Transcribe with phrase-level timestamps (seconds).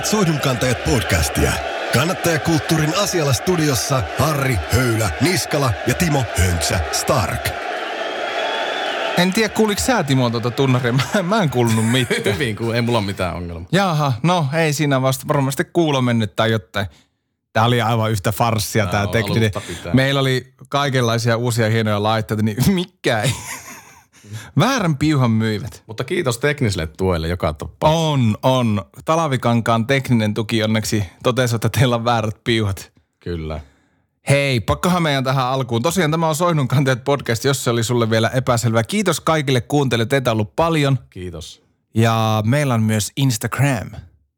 [0.00, 1.52] Kuuntelet Soihdunkantajat podcastia.
[1.92, 7.48] Kannattajakulttuurin asialla studiossa Harri Höylä, Niskala ja Timo Hönsä Stark.
[9.18, 10.92] En tiedä, kuuliko sä Timo tuota tunnaria?
[11.14, 12.24] Mä, mä en kuulunut mitään.
[12.34, 13.68] Hyvin, kun ei mulla ole mitään ongelmaa.
[13.72, 16.86] Jaha, no ei siinä vasta varmasti kuulo mennyt tai jotain.
[17.52, 19.50] Tää oli aivan yhtä farssia tää Joo, tekninen.
[19.92, 23.34] Meillä oli kaikenlaisia uusia hienoja laitteita, niin mikä ei.
[24.58, 25.82] Väärän piuhan myivät.
[25.86, 28.06] Mutta kiitos tekniselle tuelle joka tapauksessa.
[28.06, 28.84] On, on.
[29.04, 32.92] Talavikankaan tekninen tuki onneksi totesi, että teillä on väärät piuhat.
[33.20, 33.60] Kyllä.
[34.28, 35.82] Hei, pakkohan meidän tähän alkuun.
[35.82, 38.82] Tosiaan tämä on Soihdun kanteet podcast, jos se oli sulle vielä epäselvä.
[38.82, 40.98] Kiitos kaikille kuuntelijoille, teitä on ollut paljon.
[41.10, 41.62] Kiitos.
[41.94, 43.90] Ja meillä on myös Instagram.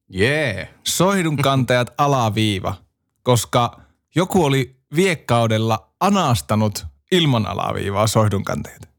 [0.08, 0.54] Jee.
[0.54, 0.68] Yeah.
[0.86, 2.74] Soihdun kantajat alaviiva,
[3.22, 3.80] koska
[4.14, 8.91] joku oli viekkaudella anastanut ilman alaviivaa soihdun kantajat.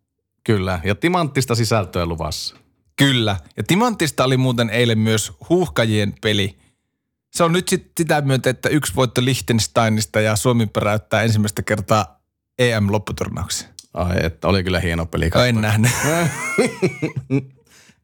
[0.44, 0.80] Kyllä.
[0.84, 2.56] Ja timanttista sisältöä luvassa.
[2.96, 3.38] Kyllä.
[3.58, 6.58] Ja Timanttista oli muuten eilen myös huuhkajien peli.
[7.34, 12.20] Se on nyt sit sitä myötä, että yksi voitto Liechtensteinista ja Suomi peräyttää ensimmäistä kertaa
[12.60, 13.68] EM-lopputurnauksia.
[13.94, 15.30] Ai, että oli kyllä hieno peli.
[15.48, 15.92] En nähnyt.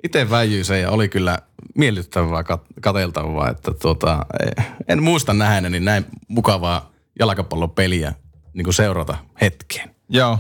[0.03, 1.39] Itse väijyin sen ja oli kyllä
[1.75, 4.25] miellyttävää kat- kateltavaa, että tuota,
[4.57, 8.13] eh, en muista nähneeni näin mukavaa jalkapallopeliä
[8.53, 9.95] niin kuin seurata hetkeen.
[10.09, 10.39] Joo.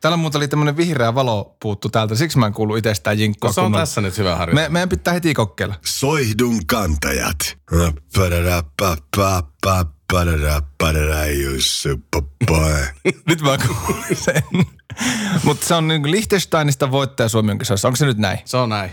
[0.00, 3.48] Täällä muuten oli tämmöinen vihreä valo puuttu täältä, siksi mä en kuulu itse sitä jinkkoa.
[3.48, 3.82] No se on kunnolla.
[3.82, 4.62] tässä nyt hyvä harjoitus.
[4.64, 5.74] Me, meidän pitää heti kokeilla.
[5.84, 7.58] Soihdun kantajat.
[13.26, 14.42] Nyt mä kuulin sen.
[15.44, 17.88] Mutta se on niin Liechtensteinista voittaja Suomi on kisoissa.
[17.88, 18.38] Onko se nyt näin?
[18.44, 18.90] Se on näin.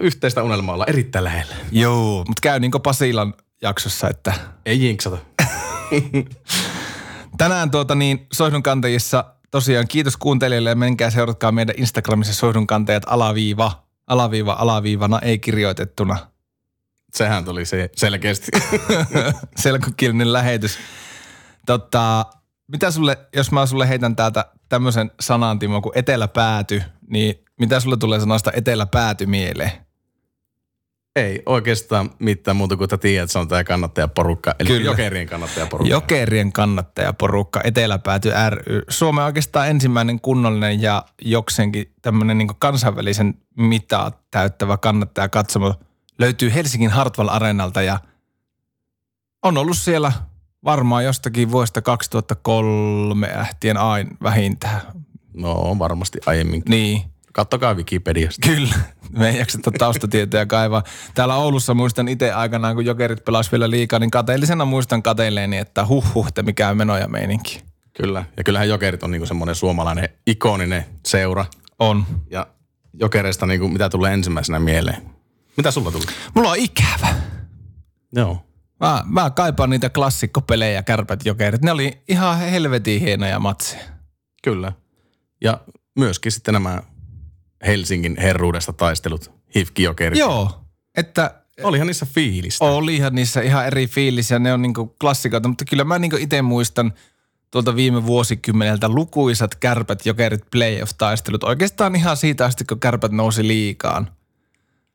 [0.00, 1.54] Yhteistä unelmaa olla erittäin lähellä.
[1.72, 2.24] Joo.
[2.28, 4.32] Mutta käy niin kuin Pasilan jaksossa, että
[4.66, 5.18] Ei jinksata.
[7.38, 13.02] tänään tuota niin Soihdun kantajissa tosiaan kiitos kuuntelijoille ja menkää seuratkaa meidän Instagramissa Soihdun kantajat
[13.06, 13.86] alaviiva.
[14.06, 16.16] Alaviiva alaviivana ei kirjoitettuna.
[17.14, 18.52] Sehän tuli se selkeästi.
[19.56, 20.78] Selkokielinen lähetys.
[21.66, 22.26] Tota,
[22.68, 27.96] mitä sulle, jos mä sulle heitän täältä tämmöisen sanan, Timo, kuin eteläpääty, niin mitä sulle
[27.96, 29.85] tulee sanasta eteläpääty mieleen?
[31.16, 34.54] Ei oikeastaan mitään muuta kuin, että tiedät, että se on tämä kannattajaporukka.
[34.58, 34.90] Eli Kyllä.
[34.90, 35.94] Jokerien kannattajaporukka.
[35.94, 38.82] Jokerien kannattajaporukka, Eteläpääty ry.
[38.88, 45.74] Suomen oikeastaan ensimmäinen kunnollinen ja jokseenkin tämmöinen niin kansainvälisen mitaa täyttävä kannattaja katsomo
[46.18, 47.98] löytyy Helsingin Hartwall Areenalta ja
[49.42, 50.12] on ollut siellä
[50.64, 54.80] varmaan jostakin vuodesta 2003 ähtien aina vähintään.
[55.34, 56.62] No on varmasti aiemmin.
[56.68, 57.02] Niin,
[57.36, 58.48] Kattokaa Wikipediasta.
[58.48, 58.74] Kyllä.
[59.10, 60.82] Me ei jakseta taustatietoja kaivaa.
[61.14, 65.86] Täällä Oulussa muistan itse aikanaan, kun jokerit pelasi vielä liikaa, niin kateellisena muistan kateelleeni, että
[65.86, 67.62] huh huh, te mikä on meno ja meininki.
[67.96, 68.24] Kyllä.
[68.36, 71.44] Ja kyllähän jokerit on niinku semmoinen suomalainen ikoninen seura.
[71.78, 72.06] On.
[72.30, 72.46] Ja
[72.94, 75.02] jokereista niinku, mitä tulee ensimmäisenä mieleen.
[75.56, 76.04] Mitä sulla tuli?
[76.34, 77.14] Mulla on ikävä.
[78.12, 78.46] Joo.
[78.80, 81.62] Mä, mä kaipaan niitä klassikkopelejä, kärpät, jokerit.
[81.62, 83.84] Ne oli ihan helvetin hienoja matseja.
[84.42, 84.72] Kyllä.
[85.40, 85.60] Ja
[85.98, 86.82] myöskin sitten nämä
[87.66, 90.18] Helsingin herruudesta taistelut, hifkijokerit.
[90.18, 90.60] Joo,
[90.96, 92.64] että Olihan niissä fiilistä.
[92.64, 96.42] olihan niissä ihan eri fiilis ja ne on niinku klassikoita, mutta kyllä mä niinku itse
[96.42, 96.92] muistan
[97.50, 101.44] tuolta viime vuosikymmeneltä lukuisat kärpät, jokerit, playoff-taistelut.
[101.44, 104.10] Oikeastaan ihan siitä asti, kun kärpät nousi liikaan.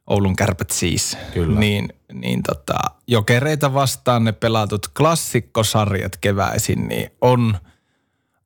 [0.07, 1.17] Oulun kärpät siis.
[1.33, 1.59] Kyllä.
[1.59, 7.57] Niin, niin tota, jokereita vastaan ne pelatut klassikkosarjat keväisin, niin on,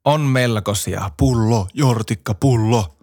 [0.06, 1.12] on melkoisia.
[1.18, 2.95] Pullo, Jortikka, pullo.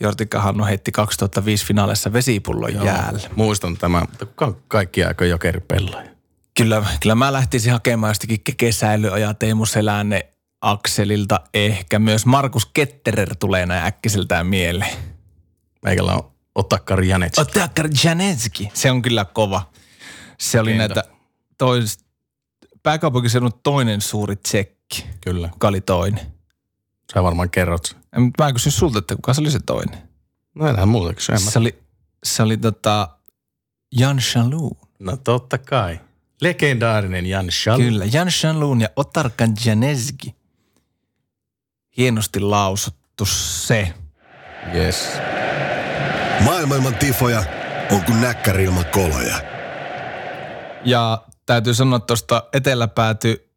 [0.00, 2.84] Jortikka Hannu heitti 2005 finaalissa vesipullon Joo.
[2.84, 3.30] jäälle.
[3.36, 6.10] Muistan tämän, mutta on kaikki aika jokeripelaaja?
[6.56, 11.98] Kyllä, kyllä mä lähtisin hakemaan jostakin kesäilyoja ja Teemu Selänne Akselilta ehkä.
[11.98, 14.96] Myös Markus Ketterer tulee näin äkkiseltään mieleen.
[15.82, 17.40] Meikällä on Otakari Janetski.
[17.40, 18.68] Otakar Janetski.
[18.74, 19.70] Se on kyllä kova.
[20.38, 20.78] Se oli Entä?
[20.78, 21.04] näitä
[21.58, 21.98] tois,
[22.82, 25.06] pääkaupunkiseudun toinen suuri tsekki.
[25.20, 25.48] Kyllä.
[25.48, 26.37] Kuka oli toinen?
[27.14, 27.96] Sä varmaan kerrot.
[28.16, 29.98] En, mutta Mä kysyn sulta, että kuka se oli se toinen?
[30.54, 31.34] No enää muuta kysyä.
[31.36, 31.78] en mä- Se oli,
[32.24, 33.08] se oli tota
[33.92, 34.76] Jan Shalou.
[34.98, 36.00] No totta kai.
[36.40, 37.78] Legendaarinen Jan Schall.
[37.82, 40.34] Kyllä, Jan Shanlun ja Otarkan Janeski.
[41.96, 43.94] Hienosti lausuttu se.
[44.74, 45.08] Yes.
[46.44, 47.44] Maailman ilman tifoja
[47.90, 49.36] on kuin näkkäri ilman koloja.
[50.84, 53.47] Ja täytyy sanoa tuosta eteläpääty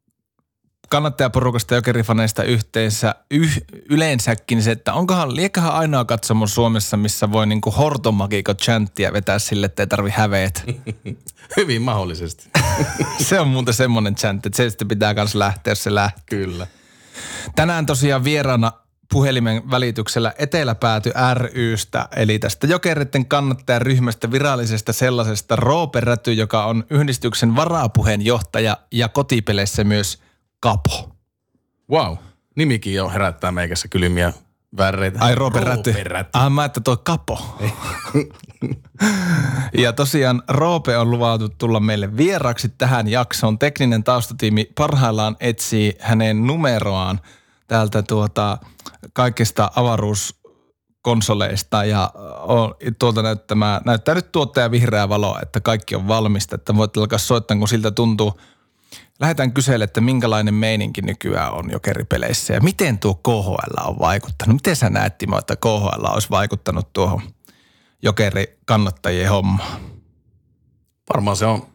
[0.92, 7.48] kannattajaporukasta ja jokerifaneista yhteensä yh, yleensäkin se, että onkohan, liekähän ainoa katsomo Suomessa, missä voi
[7.48, 10.64] niinku hortomakiko chanttia vetää sille, että ei tarvi häveet.
[11.58, 12.50] Hyvin mahdollisesti.
[13.28, 16.24] se on muuten semmoinen chantti, että se sitten pitää myös lähteä, jos se lähtee.
[16.26, 16.68] Kyllä.
[17.56, 18.72] Tänään tosiaan vieraana
[19.12, 21.12] puhelimen välityksellä Eteläpääty
[21.54, 29.84] rystä, eli tästä jokeritten kannattajaryhmästä virallisesta sellaisesta Roope Räty, joka on yhdistyksen varapuheenjohtaja ja kotipeleissä
[29.84, 30.31] myös
[30.62, 31.16] kapo.
[31.92, 32.18] Wow.
[32.56, 34.34] Nimikin jo herättää meikässä kylmiä
[34.78, 35.20] väreitä.
[35.22, 35.36] Ai.
[35.36, 35.96] Roope Räty.
[36.34, 37.58] Ah, mä että toi kapo.
[39.84, 43.60] ja tosiaan Roope on luvattu tulla meille vieraksi tähän jaksoon.
[43.60, 47.20] Tekninen taustatiimi parhaillaan etsii hänen numeroaan
[47.68, 48.58] täältä tuota
[49.14, 56.56] kaikista avaruuskonsoleista ja on, tuolta näyttämää, näyttää nyt tuottaja vihreää valoa, että kaikki on valmista,
[56.56, 58.40] että voit alkaa soittaa, kun siltä tuntuu.
[59.22, 64.56] Lähdetään kyselemään, että minkälainen meininki nykyään on jokeripeleissä ja miten tuo KHL on vaikuttanut.
[64.56, 67.22] Miten sä näet, Timo, että KHL olisi vaikuttanut tuohon
[68.04, 69.82] jokeri kannattajien hommaan?
[71.14, 71.68] Varmaan se on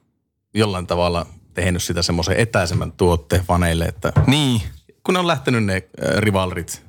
[0.54, 4.62] jollain tavalla tehnyt sitä semmoisen etäisemmän tuotteen faneille, että Niin,
[5.04, 6.82] kun on lähtenyt ne äh, rivalrit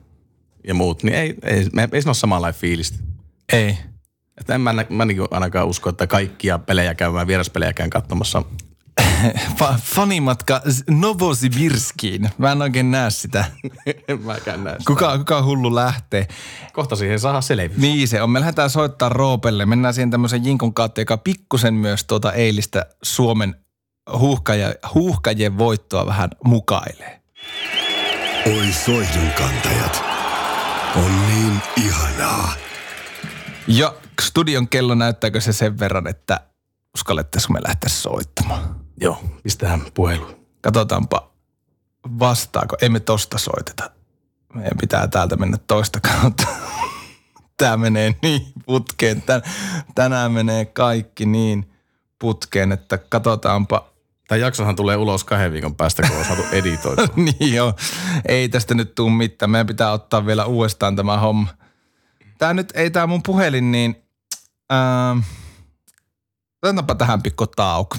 [0.68, 2.98] ja muut, niin ei, ei, me- ei siinä ole samanlainen fiilistä.
[3.54, 3.78] ei.
[4.38, 8.44] Että en mä, mä niin ainakaan usko, että kaikkia pelejä käymään, vieraspelejä käyn katsomassa.
[9.60, 12.30] Fa- fanimatka Novosibirskiin.
[12.38, 13.46] Mä en oikein näe sitä.
[14.08, 14.88] en mäkään näe sitä.
[14.88, 16.28] Kuka, kuka hullu lähtee?
[16.74, 17.82] Kohta siihen saa selvyys.
[17.82, 18.30] Niin se on.
[18.30, 19.66] Me lähdetään soittaa Roopelle.
[19.66, 23.56] Mennään siihen tämmöisen jinkon kautta, joka pikkusen myös tuota eilistä Suomen
[24.18, 27.22] huuhkaja, huuhkajien voittoa vähän mukailee.
[28.46, 30.04] Oi soihdun kantajat.
[30.96, 32.54] On niin ihanaa.
[33.68, 36.40] Ja studion kello näyttääkö se sen verran, että
[36.96, 38.87] uskallettaisiko me lähteä soittamaan?
[39.02, 40.28] Joo, pistähän puhelu.
[40.62, 41.32] Katsotaanpa
[42.20, 42.76] vastaako.
[42.82, 43.90] Emme tosta soiteta.
[44.54, 46.48] Meidän pitää täältä mennä toista kautta.
[47.58, 49.22] Tämä menee niin putkeen.
[49.22, 49.42] Tän,
[49.96, 51.72] tänään menee kaikki niin
[52.20, 53.90] putkeen, että katsotaanpa.
[54.28, 57.08] Tämä jaksohan tulee ulos kahden viikon päästä, kun on saatu editoitua.
[57.16, 57.74] niin joo,
[58.28, 59.50] ei tästä nyt tuu mitään.
[59.50, 61.48] Meidän pitää ottaa vielä uudestaan tämä homma.
[62.38, 64.04] Tämä nyt ei tämä mun puhelin, niin
[64.72, 65.20] ähm,
[66.64, 67.98] otetaanpa tähän pikku tauko.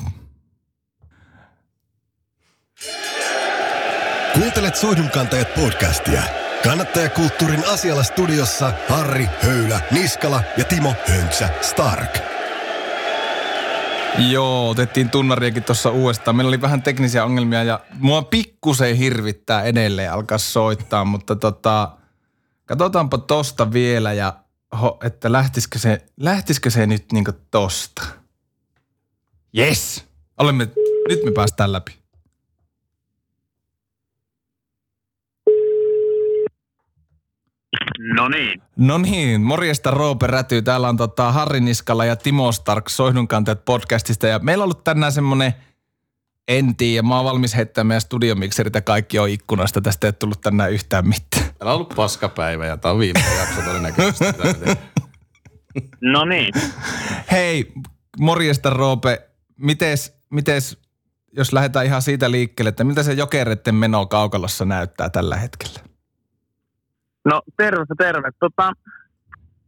[4.39, 6.23] Kuuntelet Soihdunkantajat podcastia.
[6.63, 12.19] Kannattajakulttuurin asialla studiossa Harri Höylä, Niskala ja Timo Höntsä Stark.
[14.31, 16.37] Joo, otettiin tunnariakin tuossa uudestaan.
[16.37, 21.91] Meillä oli vähän teknisiä ongelmia ja mua pikkusen hirvittää edelleen alkaa soittaa, mutta tota,
[22.65, 24.33] katsotaanpa tosta vielä ja
[24.81, 28.03] ho, että lähtisikö se, lähtisikö se nyt niinku tosta.
[29.59, 30.05] Yes!
[30.39, 30.69] Olemme,
[31.09, 31.98] nyt me päästään läpi.
[38.15, 38.63] No niin.
[38.77, 40.63] No niin, morjesta Roope Räty.
[40.63, 44.27] Täällä on tota Harri Niskala ja Timo Stark Soihdunkantajat podcastista.
[44.27, 45.55] Ja meillä on ollut tänään semmonen,
[46.49, 49.81] en tiedä, mä oon valmis heittämään meidän studiomikserit ja kaikki on ikkunasta.
[49.81, 51.45] Tästä ei tullut tänään yhtään mitään.
[51.59, 54.25] Täällä on ollut paskapäivä ja tämä on viimeinen jakso todennäköisesti.
[56.01, 56.55] No niin.
[57.31, 57.73] Hei,
[58.21, 59.29] morjesta Roope.
[59.57, 60.79] Mites, mites,
[61.33, 65.88] jos lähdetään ihan siitä liikkeelle, että miltä se jokereiden meno kaukalossa näyttää tällä hetkellä?
[67.25, 68.31] No terve, terve.
[68.41, 68.73] Tota,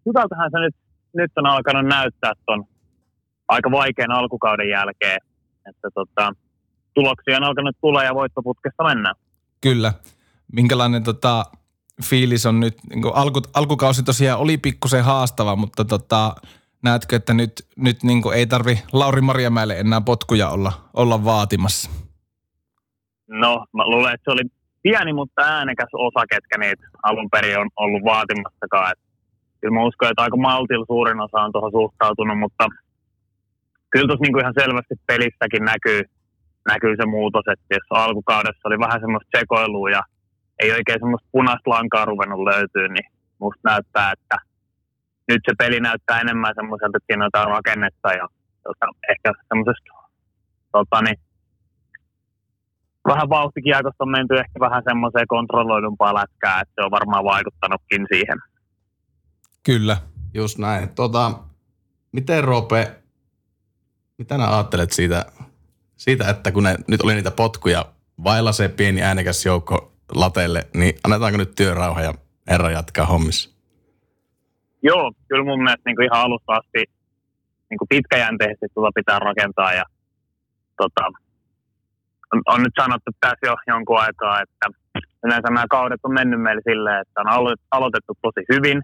[0.06, 0.76] hyvältähän se nyt,
[1.16, 2.64] nyt on alkanut näyttää ton
[3.48, 5.18] aika vaikean alkukauden jälkeen.
[5.68, 6.32] Että tota,
[6.94, 9.14] tuloksia on alkanut tulla ja voittoputkesta mennään.
[9.60, 9.92] Kyllä.
[10.52, 11.44] Minkälainen tota,
[12.04, 12.78] fiilis on nyt?
[12.90, 16.34] Niin alku, alkukausi tosiaan oli pikkusen haastava, mutta tota,
[16.82, 21.90] näetkö, että nyt, nyt niin ei tarvi Lauri Marjamäelle enää potkuja olla, olla vaatimassa?
[23.28, 24.42] No, mä luulen, että se oli
[24.82, 28.92] pieni, mutta äänekäs osa, ketkä niitä alun perin on ollut vaatimassakaan.
[28.92, 28.98] Et
[29.60, 32.64] kyllä mä uskon, että aika maltilla suurin osa on tuohon suhtautunut, mutta
[33.90, 36.00] kyllä tuossa niinku ihan selvästi pelissäkin näkyy,
[36.68, 40.02] näkyy se muutos, että jos alkukaudessa oli vähän semmoista sekoilua ja
[40.62, 43.06] ei oikein semmoista punaista lankaa ruvennut löytyä, niin
[43.38, 44.36] musta näyttää, että
[45.28, 48.26] nyt se peli näyttää enemmän semmoiselta, että siinä on rakennetta ja
[48.62, 49.92] tota, ehkä semmoisesta
[50.72, 51.18] tota, niin,
[53.08, 58.38] vähän vauhtikiekosta on menty ehkä vähän semmoiseen kontrolloidumpaa lätkää, että se on varmaan vaikuttanutkin siihen.
[59.62, 59.96] Kyllä.
[60.34, 60.88] Just näin.
[60.88, 61.32] Tota,
[62.12, 62.96] miten Roope,
[64.18, 65.24] mitä nää ajattelet siitä,
[65.96, 67.84] siitä, että kun ne, nyt oli niitä potkuja
[68.24, 72.14] vailla se pieni äänekäs joukko latelle, niin annetaanko nyt työrauha ja
[72.50, 73.50] herra jatkaa hommissa?
[74.82, 76.84] Joo, kyllä mun mielestä niin kuin ihan alusta asti
[77.70, 79.84] niin kuin pitkäjänteisesti tuota pitää rakentaa ja
[80.76, 81.04] tota,
[82.46, 84.66] on, nyt sanottu tässä jo jonkun aikaa, että
[85.24, 88.82] yleensä nämä kaudet on mennyt meille silleen, että on alo- aloitettu tosi hyvin.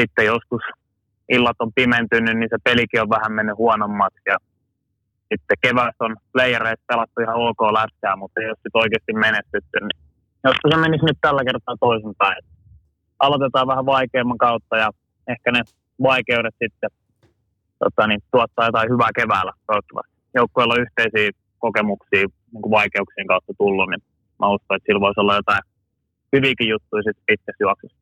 [0.00, 0.62] Sitten joskus
[1.28, 4.36] illat on pimentynyt, niin se pelikin on vähän mennyt huonommaksi ja
[5.28, 9.98] sitten keväästä on playereissa pelattu ihan ok lätkää, mutta jos sitten oikeasti menestytty, niin
[10.44, 12.42] jos se menisi nyt tällä kertaa toisinpäin.
[13.18, 14.90] aloitetaan vähän vaikeamman kautta ja
[15.28, 15.62] ehkä ne
[16.02, 16.90] vaikeudet sitten
[17.78, 20.14] tota, niin, tuottaa jotain hyvää keväällä toivottavasti.
[20.34, 24.02] Joukkueella on yhteisiä kokemuksia niin kuin vaikeuksien kautta tullut, niin
[24.40, 25.64] mä uskon, että sillä voisi olla jotain
[26.32, 27.98] hyviäkin juttuja sitten pitkässä juoksussa.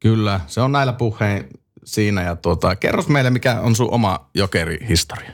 [0.00, 1.44] Kyllä, se on näillä puheen
[1.84, 2.22] siinä.
[2.22, 5.32] Ja tuota, kerros meille, mikä on sun oma jokerihistoria.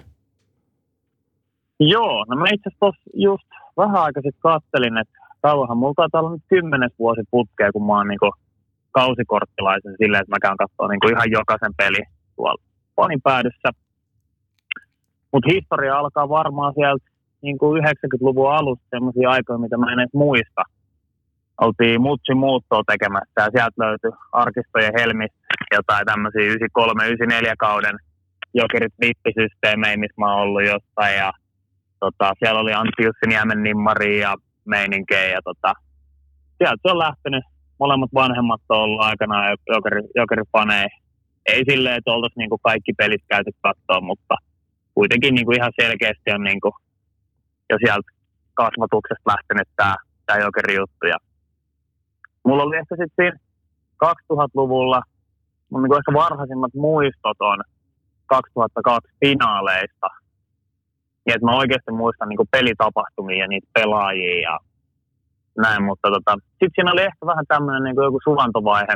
[1.80, 6.32] Joo, no mä itse asiassa just vähän aikaa sitten kattelin, että kauanhan mulla taitaa olla
[6.32, 8.30] nyt kymmenes vuosi putkea, kun mä oon niinku
[8.90, 12.02] kausikorttilaisen silleen, että mä käyn katsoa niinku ihan jokaisen peli
[12.36, 12.62] tuolla
[12.94, 13.68] panin päädyssä.
[15.32, 17.06] Mutta historia alkaa varmaan sieltä
[17.44, 20.62] niinku 90-luvun alusta sellaisia aikoja, mitä mä en edes muista.
[21.60, 25.38] Oltiin mutsi muuttoa tekemässä ja sieltä löytyi arkistojen helmistä
[25.72, 26.54] jotain tämmöisiä
[27.50, 27.96] 93-94 kauden
[28.54, 31.32] jokerit vippisysteemejä, missä mä oon ollut jossain ja
[32.00, 35.72] tota, siellä oli Antti Jussin Jämen nimmari ja meininkejä ja tota,
[36.58, 37.44] sieltä se on lähtenyt.
[37.78, 40.88] Molemmat vanhemmat on ollut aikanaan jokeri, jokerifaneja.
[41.46, 44.34] Ei silleen, että oltaisiin niinku kaikki pelit käyty katsoa, mutta
[44.94, 46.72] kuitenkin niinku ihan selkeästi on niinku,
[47.71, 48.11] jo sieltä
[48.54, 49.94] kasvatuksesta lähtenyt tämä
[50.26, 51.06] tää jokeri juttu.
[51.06, 51.18] Ja
[52.44, 53.38] mulla oli ehkä sitten siinä
[54.04, 55.02] 2000-luvulla,
[55.71, 57.59] mun niinku ehkä varhaisimmat muistot on
[58.26, 60.09] 2002 finaaleista–
[61.25, 64.59] niin, että mä oikeasti muistan niin pelitapahtumia ja niitä pelaajia ja
[65.59, 68.94] näin, mutta tota, sitten siinä oli ehkä vähän tämmöinen niin joku suvantovaihe.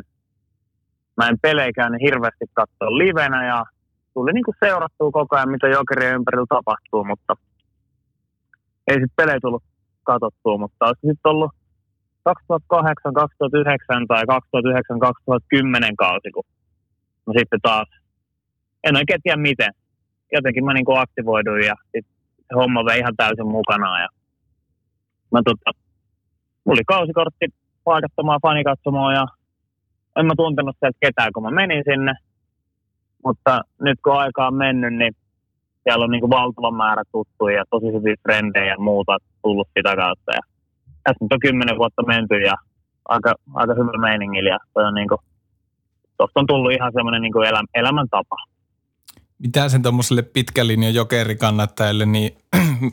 [1.17, 3.65] Mä en peleikään niin hirveästi katsoa livenä ja
[4.15, 7.35] tuli niin seurattua koko ajan, mitä jokerien ympärillä tapahtuu, mutta
[8.89, 9.65] ei sitten pelejä tullut
[10.03, 11.53] katsottua, mutta olisi sitten ollut
[12.25, 16.45] 2008, 2009 tai 2009, 2010 kausi, kun
[17.27, 17.89] no sitten taas,
[18.85, 19.73] en oikein tiedä miten.
[20.33, 22.15] Jotenkin mä niin aktivoiduin ja sitten
[22.59, 24.01] homma vei ihan täysin mukana.
[24.01, 24.09] Ja
[25.33, 25.71] mä tota,
[26.65, 27.47] mulla oli kausikortti
[27.85, 29.27] paikattomaan fanikatsomoon ja
[30.17, 32.15] en mä tuntenut sieltä ketään, kun mä menin sinne.
[33.25, 35.17] Mutta nyt kun aika on mennyt, niin
[35.89, 39.97] siellä on niin kuin valtava määrä tuttuja ja tosi hyviä frendejä ja muuta tullut sitä
[39.97, 40.31] kautta.
[40.33, 40.43] Ja
[41.05, 42.55] tässä nyt on kymmenen vuotta menty ja
[43.09, 45.19] aika, aika hyvä meiningillä ja niin kuin,
[46.35, 48.37] on tullut ihan semmoinen niin eläm, elämäntapa
[49.39, 52.39] mitä sen tuommoiselle pitkän linjan jokerikannattajille, niin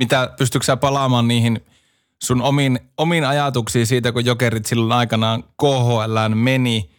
[0.00, 1.60] mitä pystytkö sä palaamaan niihin
[2.22, 6.90] sun omiin, omiin ajatuksiin siitä, kun jokerit silloin aikanaan KHL meni,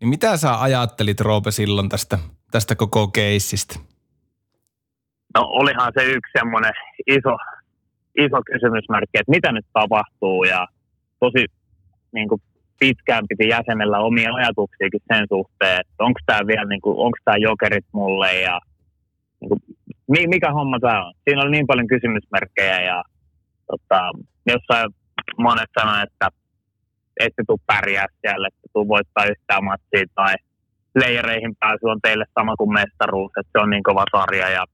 [0.00, 2.18] niin mitä sä ajattelit Roope silloin tästä,
[2.50, 3.89] tästä koko keissistä?
[5.34, 6.72] No olihan se yksi semmoinen
[7.06, 7.36] iso,
[8.18, 10.66] iso kysymysmerkki, että mitä nyt tapahtuu ja
[11.20, 11.44] tosi
[12.12, 12.42] niin kuin
[12.80, 17.36] pitkään piti jäsenellä omia ajatuksiakin sen suhteen, että onko tämä vielä, niin kuin, onko tämä
[17.36, 18.60] jokerit mulle ja
[19.40, 19.60] niin kuin,
[20.28, 21.12] mikä homma tämä on.
[21.24, 23.02] Siinä oli niin paljon kysymysmerkkejä ja
[23.66, 24.10] tota,
[24.46, 24.90] jossain
[25.38, 26.28] monet sanoivat, että
[27.20, 30.34] ette tule pärjää siellä, että tuu voittaa yhtään matsia tai
[30.94, 34.64] leijereihin pääsy on teille sama kuin mestaruus, että se on niin kova sarja ja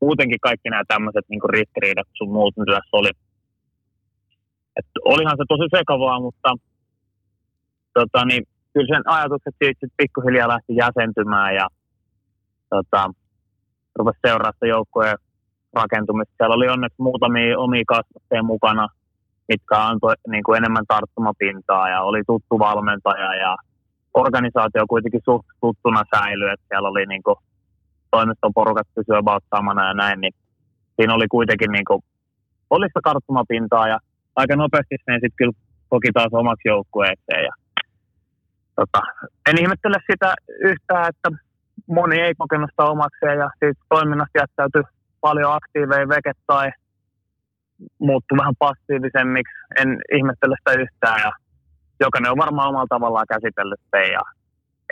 [0.00, 3.10] muutenkin kaikki nämä tämmöiset niin ristiriidat sun muut, mitä tässä oli.
[4.76, 6.50] Et olihan se tosi sekavaa, mutta
[7.94, 11.66] tota, niin, kyllä sen ajatukset siitä pikkuhiljaa lähti jäsentymään ja
[12.70, 13.10] tota,
[13.94, 15.18] rupesi seuraa sitä joukkojen
[15.72, 16.34] rakentumista.
[16.36, 18.88] Siellä oli onneksi muutamia omia kasvatteja mukana,
[19.48, 23.56] mitkä antoi niin kuin enemmän tarttumapintaa ja oli tuttu valmentaja ja
[24.14, 27.36] organisaatio kuitenkin suht tuttuna säilyi, että siellä oli niin kuin,
[28.14, 30.34] toimistoporukat pysyä about samana ja näin, niin
[30.96, 32.00] siinä oli kuitenkin niin kuin,
[32.70, 33.98] oli sitä tarttumapintaa ja
[34.36, 35.56] aika nopeasti sen sitten kyllä
[35.88, 37.54] koki taas omaksi joukkueeseen ja
[38.76, 39.00] tota,
[39.48, 40.34] en ihmettele sitä
[40.70, 41.28] yhtään, että
[41.86, 44.82] moni ei kokenut sitä omakseen ja siitä toiminnasta jättäytyi
[45.20, 46.70] paljon aktiiveja veke tai
[47.98, 49.54] muuttui vähän passiivisemmiksi.
[49.80, 51.32] En ihmettele sitä yhtään ja
[52.00, 54.22] jokainen on varmaan omalla tavallaan käsitellyt sen ja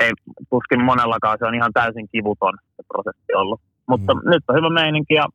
[0.00, 0.10] ei
[0.50, 3.60] tuskin monellakaan se on ihan täysin kivuton se prosessi ollut.
[3.88, 4.20] Mutta mm.
[4.30, 5.26] nyt on hyvä meininki ja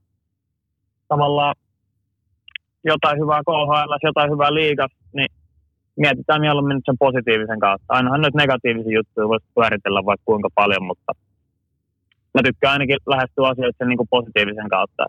[1.08, 1.56] tavallaan
[2.84, 5.30] jotain hyvää KHL, jotain hyvää liigas, niin
[5.98, 7.86] mietitään mieluummin sen positiivisen kautta.
[7.90, 11.12] Ainahan nyt negatiivisia juttuja voisi pyöritellä vaikka kuinka paljon, mutta
[12.34, 15.04] mä tykkään ainakin lähestyä asioita sen niin kuin positiivisen kautta.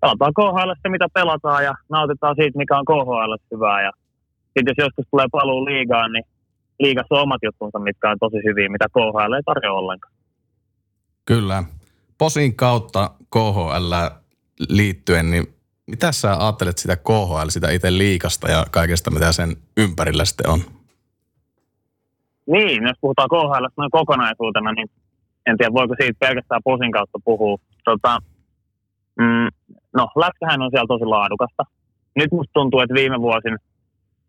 [0.00, 3.82] Pelataan KHL se, mitä pelataan ja nautitaan siitä, mikä on KHL hyvää.
[3.82, 3.92] Ja
[4.44, 6.24] sitten jos joskus tulee paluu liigaan, niin
[6.80, 10.12] liigassa on omat juttunsa, mitkä on tosi hyviä, mitä KHL ei tarjoa ollenkaan.
[11.26, 11.64] Kyllä.
[12.18, 13.94] Posin kautta KHL
[14.68, 15.46] liittyen, niin
[15.86, 20.60] mitä sä ajattelet sitä KHL, sitä itse liikasta ja kaikesta, mitä sen ympärillä sitten on?
[22.46, 24.90] Niin, jos puhutaan KHL noin kokonaisuutena, niin
[25.46, 27.58] en tiedä voiko siitä pelkästään posin kautta puhua.
[27.84, 28.18] Tota,
[29.18, 29.48] mm,
[29.92, 31.62] no, lätkähän on siellä tosi laadukasta.
[32.16, 33.58] Nyt musta tuntuu, että viime vuosin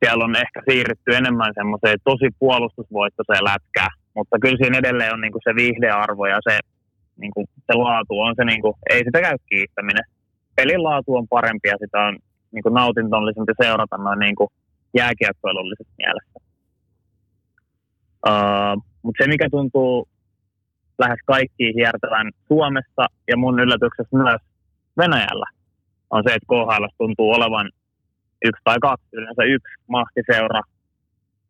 [0.06, 5.32] siellä on ehkä siirrytty enemmän semmoiseen tosi puolustusvoittoiseen lätkään, mutta kyllä siinä edelleen on niin
[5.32, 6.60] kuin se viihdearvo ja se,
[7.18, 10.04] niin kuin, se laatu on se, niin kuin, ei sitä käy kiistäminen.
[10.56, 12.18] Pelin laatu on parempi ja sitä on
[12.52, 14.50] niin kuin nautintollisempi seurata noin niin kuin
[14.98, 16.40] jääkiekkoilullisessa mielessä.
[18.28, 20.08] Uh, mutta se, mikä tuntuu
[21.00, 24.42] lähes kaikkiin hiertävän Suomessa ja mun yllätyksessä myös
[24.98, 25.46] Venäjällä,
[26.10, 27.70] on se, että KHL tuntuu olevan
[28.46, 30.62] yksi tai kaksi, yleensä yksi mahtiseura,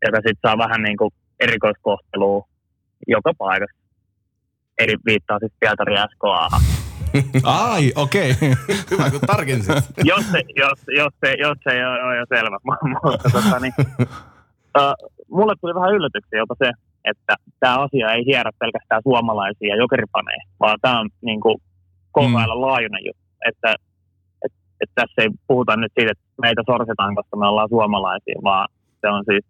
[0.06, 2.48] joka sitten saa vähän niin kuin erikoiskohtelua
[3.08, 3.82] joka paikassa.
[4.78, 6.48] Eli viittaa siis Pietari SKA.
[7.44, 8.32] Ai, okei.
[8.32, 8.50] Okay.
[8.92, 9.76] Hyvä, kun tarkensit.
[10.12, 12.58] jos, se, jos, jos, se, jos se ei ole jo selvä.
[12.64, 13.74] Mutta tota, niin,
[14.80, 14.96] uh,
[15.32, 16.72] mulle tuli vähän yllätyksiä jopa se,
[17.06, 21.58] että tämä asia ei hierä pelkästään suomalaisia jokeripaneja, vaan tämä on niin kuin
[22.20, 22.62] KHL mm.
[22.62, 23.24] laajuinen juttu.
[23.50, 23.76] Että,
[24.82, 28.68] että, tässä ei puhuta nyt siitä, että meitä sorsitaan, koska me ollaan suomalaisia, vaan
[29.02, 29.46] se on siis,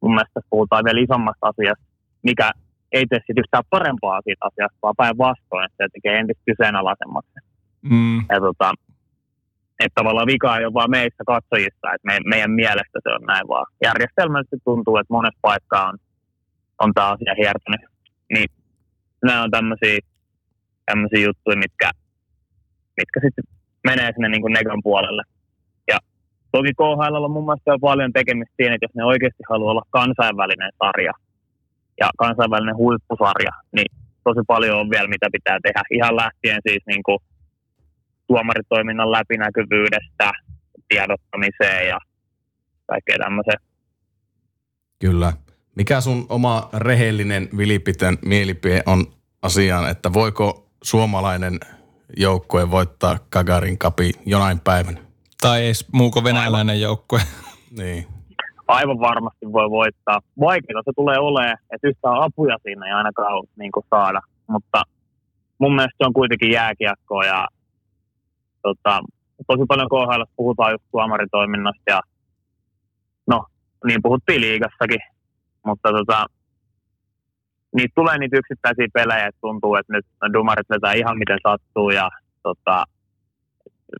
[0.00, 1.84] mun mielestä puhutaan vielä isommasta asiasta,
[2.22, 2.50] mikä
[2.92, 7.38] ei tee sitten yhtään parempaa siitä asiasta, vaan päinvastoin, se tekee entistä kyseenalaisemmaksi.
[7.82, 8.18] Mm.
[8.32, 8.72] Ja tota,
[9.80, 13.48] että tavallaan vika ei ole vaan meistä katsojista, että me, meidän mielestä se on näin,
[13.48, 15.98] vaan järjestelmällisesti tuntuu, että monessa paikkaa on,
[16.78, 17.80] on tämä asia hiertänyt.
[18.32, 18.48] Niin
[19.24, 19.98] nämä on tämmöisiä,
[20.86, 21.90] tämmöisiä juttuja, mitkä,
[22.96, 23.44] mitkä sitten
[23.90, 25.22] menee sinne niin kuin negan puolelle.
[25.90, 25.98] Ja
[26.52, 29.90] toki KHL on mun mielestä on paljon tekemistä siinä, että jos ne oikeasti haluaa olla
[29.90, 31.14] kansainvälinen sarja
[32.00, 33.90] ja kansainvälinen huippusarja, niin
[34.24, 35.82] tosi paljon on vielä mitä pitää tehdä.
[35.90, 37.18] Ihan lähtien siis niin kuin
[38.26, 40.32] tuomaritoiminnan läpinäkyvyydestä
[40.88, 41.98] tiedottamiseen ja
[42.86, 43.60] kaikkea tämmöiseen.
[44.98, 45.32] Kyllä.
[45.74, 49.06] Mikä sun oma rehellinen vilipitön mielipide on
[49.42, 51.58] asiaan, että voiko suomalainen
[52.16, 55.00] joukkue voittaa Kagarin kapi jonain päivänä?
[55.40, 57.20] Tai edes muuko venäläinen joukkue.
[57.78, 58.06] niin.
[58.68, 60.20] Aivan varmasti voi voittaa.
[60.40, 64.20] Vaikeaa se tulee olemaan, että yhtään apuja siinä ei ainakaan niin saada.
[64.46, 64.82] Mutta
[65.58, 67.48] mun mielestä se on kuitenkin jääkiekkoa ja
[68.62, 69.00] tota,
[69.46, 72.00] tosi paljon KHL puhutaan just tuomaritoiminnasta ja
[73.26, 73.44] no,
[73.86, 75.00] niin puhuttiin liigassakin,
[75.66, 76.26] mutta tota,
[77.76, 82.10] niitä tulee niitä yksittäisiä pelejä, että tuntuu, että nyt dumarit vetää ihan miten sattuu ja
[82.42, 82.84] tota,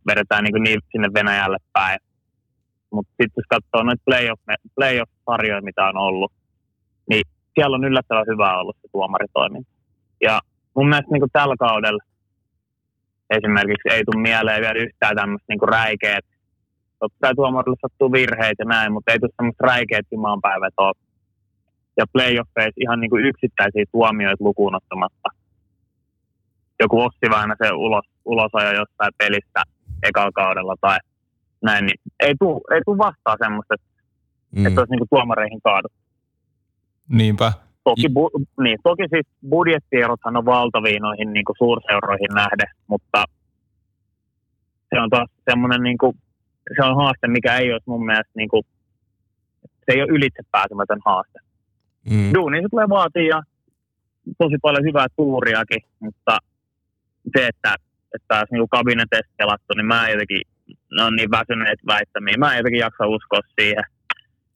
[0.07, 1.99] vedetään niin, niin sinne Venäjälle päin.
[2.91, 4.41] Mutta sitten jos katsoo noita playoff,
[4.75, 6.31] playoff-sarjoja, mitä on ollut,
[7.09, 7.23] niin
[7.55, 9.71] siellä on yllättävän hyvä ollut se tuomaritoiminta.
[10.21, 10.41] Ja
[10.75, 12.03] mun mielestä niin tällä kaudella
[13.29, 16.25] esimerkiksi ei tule mieleen vielä yhtään tämmöistä niin räikeet.
[16.99, 21.06] Totta kai tuomarille sattuu virheitä ja näin, mutta ei tule semmoista räikeet jumaanpäivät ole.
[21.97, 25.29] Ja playoffeissa ihan niin kuin yksittäisiä tuomioita lukuun ottamatta.
[26.79, 27.27] Joku Ossi
[27.63, 29.63] se ulos, ulosajo jostain pelistä
[30.03, 30.97] ekalla kaudella tai
[31.61, 33.87] näin, niin ei tule ei tuu vastaan semmoista, että,
[34.51, 34.65] mm.
[34.65, 35.97] että olisi niin kuin tuomareihin kaaduttu.
[37.09, 37.53] Niinpä.
[37.83, 38.29] Toki, bu,
[38.63, 43.23] niin, toki siis budjettierothan on valtavia noihin niin kuin suurseuroihin nähden, mutta
[44.89, 46.17] se on taas semmoinen niin kuin,
[46.75, 48.63] se on haaste, mikä ei ole mun mielestä niin kuin,
[49.61, 51.39] se ei ole ylitse pääsemätön haaste.
[52.09, 52.33] Mm.
[52.33, 53.41] Duuni se tulee vaatii ja
[54.37, 56.37] tosi paljon hyvää tuuriakin, mutta
[57.37, 57.75] se, että,
[58.15, 60.41] että taas niin kabineteissa pelattu, niin mä jotenkin,
[60.97, 63.83] ne on niin väsyneet väittämiä, mä en jotenkin jaksa uskoa siihen.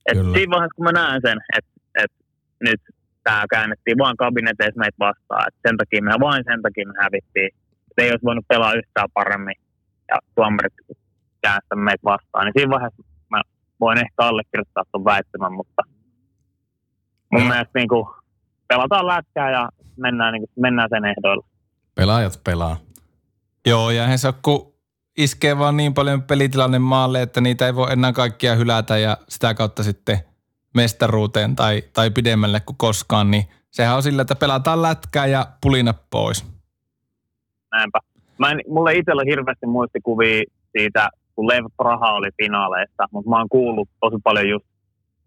[0.05, 1.71] Et siinä vaiheessa, kun mä näen sen, että,
[2.03, 2.17] että
[2.59, 2.81] nyt
[3.23, 5.45] tämä käännettiin vaan kabineteissa meitä vastaan.
[5.47, 7.49] Et sen takia me vain sen takia me hävittiin.
[7.91, 9.55] Et ei olisi voinut pelaa yhtään paremmin
[10.09, 10.73] ja tuomarit
[11.41, 12.45] käännettä meitä vastaan.
[12.45, 13.41] Niin siinä vaiheessa mä
[13.79, 15.81] voin ehkä allekirjoittaa tuon väittämän, mutta
[17.31, 18.07] mun mielestä niin kuin,
[18.67, 21.45] pelataan lätkää ja mennään, niin kuin, mennään sen ehdoilla.
[21.95, 22.77] Pelaajat pelaa.
[23.67, 24.73] Joo, ja he kun
[25.17, 29.53] iskee vaan niin paljon pelitilanne maalle, että niitä ei voi enää kaikkia hylätä ja sitä
[29.53, 30.19] kautta sitten–
[30.75, 35.93] mestaruuteen tai, tai pidemmälle kuin koskaan, niin sehän on sillä, että pelataan lätkää ja pulina
[36.09, 36.45] pois.
[37.71, 37.99] Näinpä.
[38.37, 40.43] Mä en, mulle itsellä hirveästi muistikuvia
[40.77, 44.65] siitä, kun Lev Praha oli finaaleissa, mutta mä oon kuullut tosi paljon just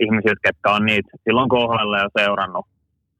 [0.00, 2.66] ihmisiä, jotka on niitä silloin kohdalla jo seurannut,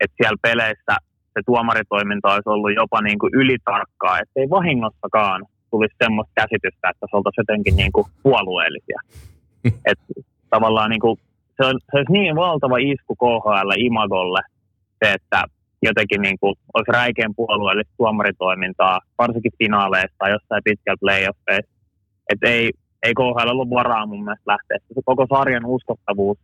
[0.01, 0.95] että siellä peleissä
[1.35, 7.07] se tuomaritoiminta olisi ollut jopa niin kuin ylitarkkaa, että ei vahingossakaan tulisi semmoista käsitystä, että
[7.11, 9.01] se oltaisiin jotenkin niin kuin puolueellisia.
[9.91, 10.05] että
[10.51, 11.17] tavallaan niin kuin
[11.57, 14.41] se, on, se olisi niin valtava isku KHL Imagolle,
[15.05, 15.45] se, että
[15.83, 21.75] jotenkin niin kuin olisi räikeän puolueellista tuomaritoimintaa, varsinkin finaaleissa tai jossain pitkällä playoffeissa.
[22.33, 24.79] Että ei, ei KHL ollut varaa mun mielestä lähteä.
[24.95, 26.39] Se koko sarjan uskottavuus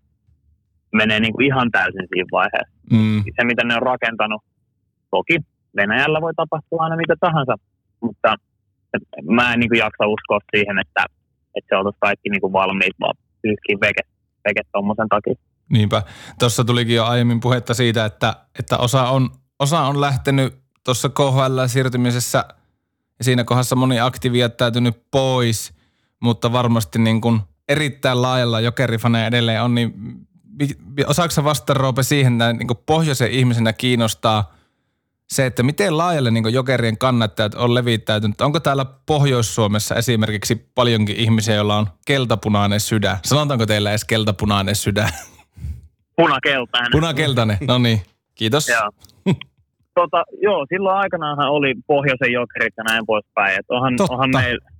[0.93, 2.77] menee niin kuin ihan täysin siinä vaiheessa.
[2.93, 3.25] Mm.
[3.37, 4.43] Se, mitä ne on rakentanut,
[5.11, 5.37] toki
[5.77, 7.55] Venäjällä voi tapahtua aina mitä tahansa,
[8.01, 8.37] mutta
[9.31, 11.05] mä en niin kuin jaksa uskoa siihen, että,
[11.57, 14.03] että se oltaisiin kaikki niin kuin valmiit vaan pyyhkiin veke.
[14.43, 15.35] tekemään tuommoisen takia.
[15.71, 16.03] Niinpä.
[16.39, 21.67] Tuossa tulikin jo aiemmin puhetta siitä, että, että osa, on, osa on lähtenyt tuossa KHL
[21.67, 22.45] siirtymisessä
[23.19, 25.75] ja siinä kohdassa moni aktiivi jättäytynyt pois,
[26.21, 29.93] mutta varmasti niin kuin erittäin laajalla jokerifaneja edelleen on, niin
[31.07, 34.53] osaako vasta Roope siihen, että niin pohjoisen ihmisenä kiinnostaa
[35.29, 38.41] se, että miten laajalle niin jokerien kannattajat on levittäytynyt.
[38.41, 43.17] Onko täällä Pohjois-Suomessa esimerkiksi paljonkin ihmisiä, joilla on keltapunainen sydän?
[43.25, 45.09] Sanotaanko teillä edes keltapunainen sydän?
[46.17, 46.93] Punakeltainen.
[46.93, 48.01] Punakeltainen, no niin.
[48.35, 48.69] Kiitos.
[48.69, 48.91] Joo.
[49.95, 53.59] tota, joo, silloin aikanaanhan oli pohjoisen jokerit ja näin poispäin.
[53.59, 54.71] Et onhan, onhan meillä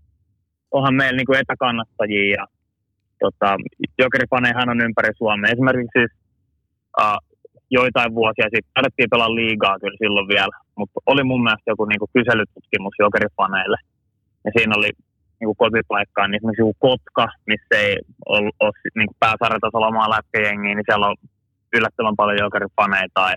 [0.71, 2.47] onhan meil niinku etäkannattajia ja
[3.21, 3.57] tota,
[3.99, 5.53] jokerifanehan on ympäri Suomea.
[5.53, 6.13] Esimerkiksi siis,
[7.01, 7.19] uh,
[7.71, 12.09] joitain vuosia sitten alettiin pelaa liigaa kyllä silloin vielä, mutta oli mun mielestä joku niinku
[12.17, 13.79] kyselytutkimus jokerifaneille.
[14.45, 14.91] Ja siinä oli
[15.41, 20.89] niinku kotipaikkaan, niin esimerkiksi joku Kotka, missä ei ole, ole niinku pääsarjatasolla omaa lätkäjengiä, niin
[20.89, 21.17] siellä on
[21.77, 23.35] yllättävän paljon jokerifaneja tai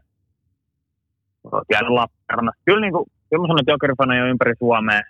[1.98, 2.62] Lappeenrannassa.
[2.66, 5.02] Kyllä, niinku, kyllä mä sanon, että jokerifaneja on ympäri Suomea.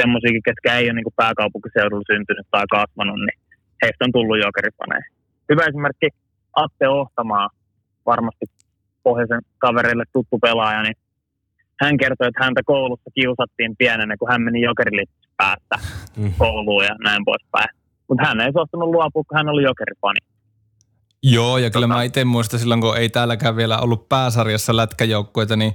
[0.00, 3.38] Semmoisiakin, ketkä ei ole niinku pääkaupunkiseudulla syntynyt tai kasvanut, niin
[3.82, 5.04] heistä on tullut jokerifaneja.
[5.50, 6.08] Hyvä esimerkki
[6.56, 7.48] Atte Ohtamaa,
[8.06, 8.46] varmasti
[9.02, 10.96] pohjoisen kaverille tuttu pelaaja, niin
[11.80, 15.76] hän kertoi, että häntä koulussa kiusattiin pienenä, kun hän meni jokeriliittyssä päästä
[16.16, 16.32] mm.
[16.38, 17.68] kouluun ja näin poispäin.
[18.08, 20.20] Mutta hän ei suostunut luopua, kun hän oli jokerifani.
[21.22, 21.96] Joo, ja kyllä tota...
[21.96, 25.72] mä itse muistan silloin, kun ei täälläkään vielä ollut pääsarjassa lätkäjoukkueita, niin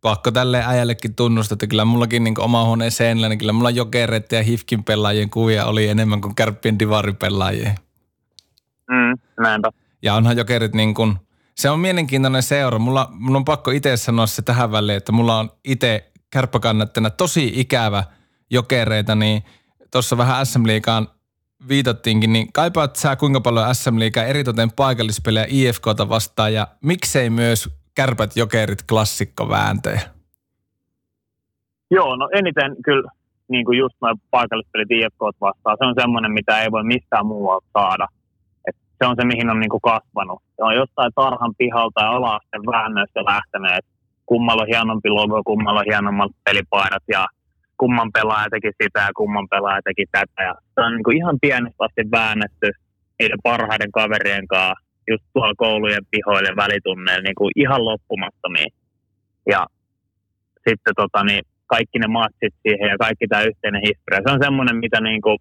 [0.00, 4.36] pakko tälle äijällekin tunnustaa, että kyllä mullakin niin oma huoneen seinällä, niin kyllä mulla jokereiden
[4.36, 7.74] ja hifkin pelaajien kuvia oli enemmän kuin kärppien divaripelaajien.
[8.90, 9.70] Mm, näinpä.
[10.02, 11.16] Ja onhan jokerit niin kuin,
[11.54, 12.78] se on mielenkiintoinen seura.
[12.78, 17.52] Mulla, mulla on pakko itse sanoa se tähän väliin, että mulla on itse kärppäkannattajana tosi
[17.54, 18.04] ikävä
[18.50, 19.42] jokereita, niin
[19.90, 21.08] tuossa vähän SM Liigaan
[21.68, 27.77] viitattiinkin, niin kaipaat sä kuinka paljon SM Liigaa eritoten paikallispelejä IFKta vastaan ja miksei myös
[27.98, 30.00] kärpät jokerit klassikkovääntöjä?
[31.90, 33.10] Joo, no eniten kyllä
[33.48, 35.76] niin kuin just noin paikallispelit IFK vastaan.
[35.78, 38.06] Se on semmoinen, mitä ei voi mistään muualta saada.
[38.68, 40.42] Et se on se, mihin on niin kuin kasvanut.
[40.56, 43.84] Se on jostain tarhan pihalta ja ala-asteen väännöistä lähteneet.
[44.26, 47.26] Kummalla on hienompi logo, kummalla on hienommat pelipaidat ja
[47.80, 50.42] kumman pelaaja teki sitä ja kumman pelaaja teki tätä.
[50.48, 52.68] Ja se on niin kuin ihan pienestä asti väännetty
[53.18, 58.72] niiden parhaiden kaverien kanssa just tuolla koulujen pihoille välitunneilla niin kuin ihan loppumattomiin.
[59.46, 59.66] Ja
[60.68, 64.22] sitten tota, niin kaikki ne matsit siihen ja kaikki tämä yhteinen historia.
[64.24, 65.38] Se on semmoinen, mitä niin kuin,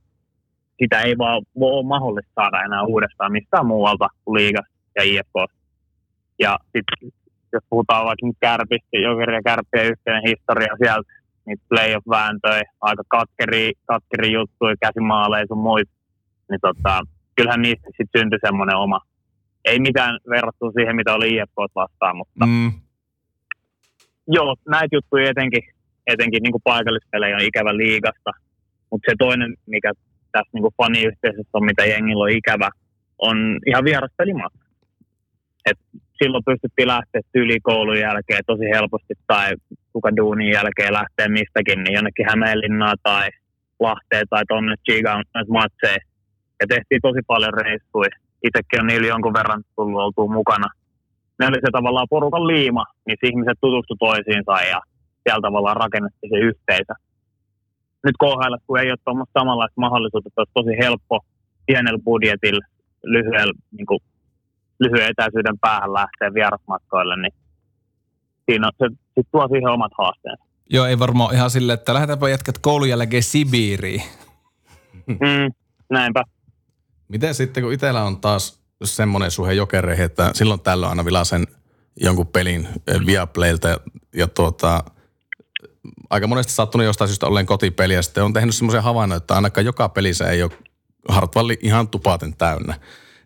[0.82, 5.36] sitä ei vaan ole mahdollista saada enää uudestaan mistään muualta kuin liigasta ja IFK.
[6.39, 7.12] Ja sitten
[7.53, 11.10] jos puhutaan vaikka kärpistä, jokeri ja kärppien yhteinen historia sieltä,
[11.45, 15.91] niitä playoff-vääntöjä, aika katkeri, katkeri juttuja, käsimaaleja sun muita,
[16.49, 17.01] niin tota,
[17.36, 18.99] kyllähän niistä sitten syntyi semmoinen oma,
[19.67, 22.71] ei mitään verrattuna siihen, mitä oli IFK vastaan, mutta mm.
[24.27, 25.63] joo, näitä juttuja etenkin,
[26.08, 28.32] etenkin niin paikallispelejä on ikävä liigasta,
[28.91, 29.91] mutta se toinen, mikä
[30.32, 32.69] tässä niin faniyhteisössä on, mitä jengillä on ikävä,
[33.17, 34.65] on ihan vieras pelimatka.
[35.65, 35.80] Et
[36.23, 37.21] silloin pystyttiin lähteä
[37.63, 39.56] koulun jälkeen tosi helposti tai
[39.93, 43.30] kuka duunin jälkeen lähtee mistäkin, niin jonnekin Hämeenlinnaa tai
[43.80, 45.97] Lahteen tai tuonne Chigaan matseja.
[46.60, 48.10] Ja tehtiin tosi paljon reissuja
[48.43, 50.67] itsekin on niillä jonkun verran tullut oltua mukana.
[51.39, 54.82] Ne oli se tavallaan porukan liima, missä ihmiset tutustu toisiinsa ja
[55.23, 56.93] siellä tavallaan rakennettiin se yhteisö.
[58.04, 61.19] Nyt KHL, kun ei ole tuommoista samanlaista mahdollisuutta, että olisi tosi helppo
[61.65, 62.65] pienellä budjetilla
[63.04, 64.00] lyhyellä, niin kuin,
[64.80, 67.34] lyhyen etäisyyden päähän lähteä vierasmatkoille, niin
[68.45, 70.43] siinä on, se sit tuo siihen omat haasteensa.
[70.69, 74.02] Joo, ei varmaan ihan silleen, että lähdetäänpä jätkät koulun jälkeen Sibiriin.
[75.08, 75.52] Mm,
[75.89, 76.23] näinpä.
[77.08, 81.48] Miten sitten, kun itsellä on taas semmoinen suhe jokereihin, että silloin tällöin aina vilasen
[82.02, 83.80] jonkun pelin eh, Viaplaylta ja,
[84.15, 84.84] ja tuota,
[86.10, 89.65] aika monesti sattunut jostain syystä olleen kotipeli ja sitten on tehnyt semmoisen havainnon, että ainakaan
[89.65, 90.52] joka pelissä ei ole
[91.10, 92.80] Hartvalli ihan tupaten täynnä.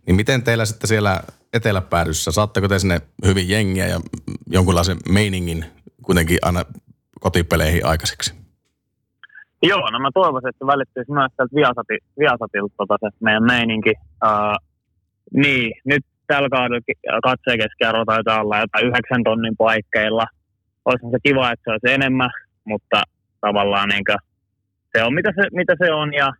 [0.05, 4.01] Niin miten teillä sitten siellä eteläpäädyssä, saatteko te sinne hyvin jengiä ja
[4.47, 5.65] jonkunlaisen meiningin
[6.01, 6.65] kuitenkin aina
[7.19, 8.40] kotipeleihin aikaiseksi?
[9.63, 13.93] Joo, no mä toivoisin, että välittyisi myös sieltä Viasati, Viasatilta tota se meidän meininki.
[14.25, 14.57] Uh,
[15.33, 20.25] niin, nyt tällä kaudella katseen keskiarvo taitaa olla jotain yhdeksän tonnin paikkeilla.
[20.85, 22.29] Olisi se kiva, että se olisi enemmän,
[22.63, 23.03] mutta
[23.41, 24.17] tavallaan niin kuin,
[24.97, 26.33] se on mitä se, mitä se on ja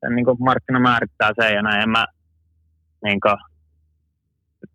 [0.00, 1.82] sen niin kuin markkina määrittää sen ja näin.
[1.82, 2.06] En mä
[3.04, 3.36] niin kuin,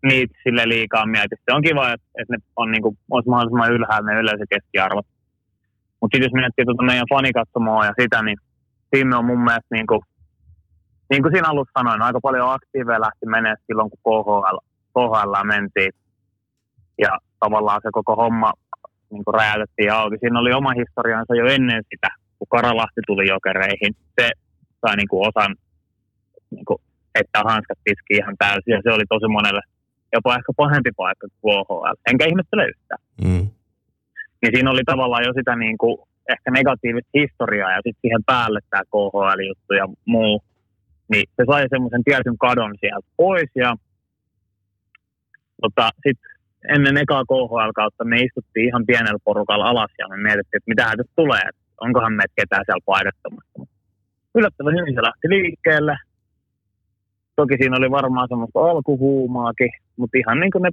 [0.02, 1.36] niitä sille liikaa mieti.
[1.44, 5.06] Se on kiva, että, että ne on niin kuin, olisi mahdollisimman ylhäällä ne yleensä keskiarvot.
[6.04, 8.38] Mutta sitten jos miettii tuota meidän fanikatsomoa ja sitä, niin
[8.90, 10.00] siinä on mun mielestä niin kuin
[11.10, 14.58] niin kuin siinä alussa sanoin, aika paljon aktiiveja lähti menee silloin, kun KHL,
[14.94, 15.92] KHL mentiin.
[17.04, 18.52] Ja tavallaan se koko homma
[19.10, 20.16] niin kuin räjäytettiin auki.
[20.20, 23.92] Siinä oli oma historiansa jo ennen sitä, kun Karalahti tuli jokereihin.
[24.20, 24.26] Se
[24.80, 25.56] sai niin kuin osan
[26.50, 26.78] niin kuin,
[27.20, 29.62] että hanskat tiski ihan täysin ja se oli tosi monelle
[30.12, 31.96] jopa ehkä pahempi paikka kuin KHL.
[32.10, 33.02] Enkä ihmettele yhtään.
[33.24, 33.46] Mm.
[34.44, 35.96] Niin siinä oli tavallaan jo sitä niin kuin,
[36.28, 40.42] ehkä negatiivista historiaa ja sitten siihen päälle tämä KHL-juttu ja muu.
[41.08, 43.76] Niin se sai semmoisen tietyn kadon sieltä pois ja
[45.62, 46.30] tota, sitten
[46.74, 51.12] ennen ekaa KHL-kautta me istuttiin ihan pienellä porukalla alas ja me mietittiin, että mitä tässä
[51.16, 53.58] tulee, että onkohan meitä ketään siellä painettomassa.
[54.34, 55.96] Yllättävän hyvin se lähti liikkeelle.
[57.36, 60.70] Toki siinä oli varmaan semmoista alkuhuumaakin, mutta ihan niin kuin ne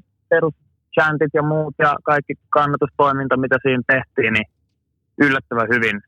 [0.96, 4.46] peruschantit ja muut ja kaikki kannatustoiminta, mitä siinä tehtiin, niin
[5.22, 6.02] yllättävän hyvin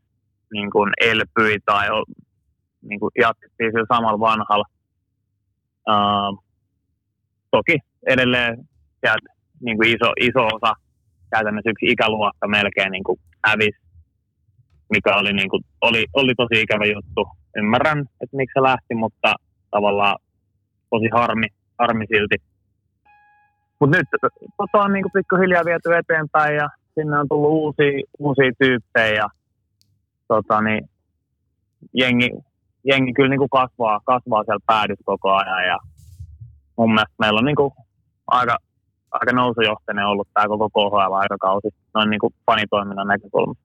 [0.53, 1.87] niin kuin elpyi tai
[2.81, 4.65] niin kuin jatkettiin sillä samalla vanhalla.
[5.89, 6.43] Uh,
[7.51, 8.57] toki edelleen
[8.99, 10.73] sieltä niin kuin iso, iso osa,
[11.31, 13.79] käytännössä yksi ikäluokka melkein niin kuin hävisi,
[14.89, 17.27] mikä oli, niin kuin, oli, oli tosi ikävä juttu.
[17.55, 19.35] Ymmärrän, että miksi se lähti, mutta
[19.71, 20.15] tavallaan
[20.89, 21.47] tosi harmi,
[21.79, 22.35] harmi silti.
[23.83, 24.07] Mutta nyt
[24.57, 29.27] tota on niin pikkuhiljaa viety eteenpäin ja sinne on tullut uusia, uusia tyyppejä ja
[30.27, 30.89] tota, niin,
[31.93, 32.29] jengi,
[32.83, 35.77] jengi kyllä niin kasvaa, kasvaa siellä päädyssä koko ajan ja
[36.77, 37.73] mun mielestä meillä on niin
[38.27, 38.57] aika,
[39.11, 43.63] aika nousujohtainen ollut tämä koko KHL-aikakausi noin niin kuin fanitoiminnan näkökulmasta.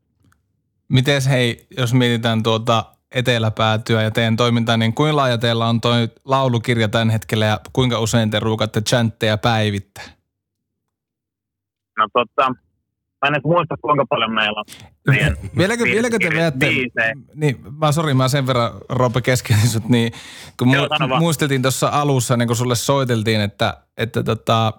[0.88, 6.08] Miten hei, jos mietitään tuota eteläpäätyä ja teidän toimintaa, niin kuinka laaja teillä on toi
[6.24, 10.04] laulukirja tämän hetkellä ja kuinka usein te ruukatte chantteja päivittää?
[11.98, 12.54] No tota,
[13.22, 14.64] Mä en edes muista, kuinka paljon meillä on
[15.06, 17.14] meidän vieläkö, biis- vieläkö te biisejä.
[17.34, 20.12] niin mä sori, mä sen verran Roope keskeytin sut, niin
[20.58, 24.72] kun mu- muisteltiin tuossa alussa, niin kun sulle soiteltiin, että, että tota,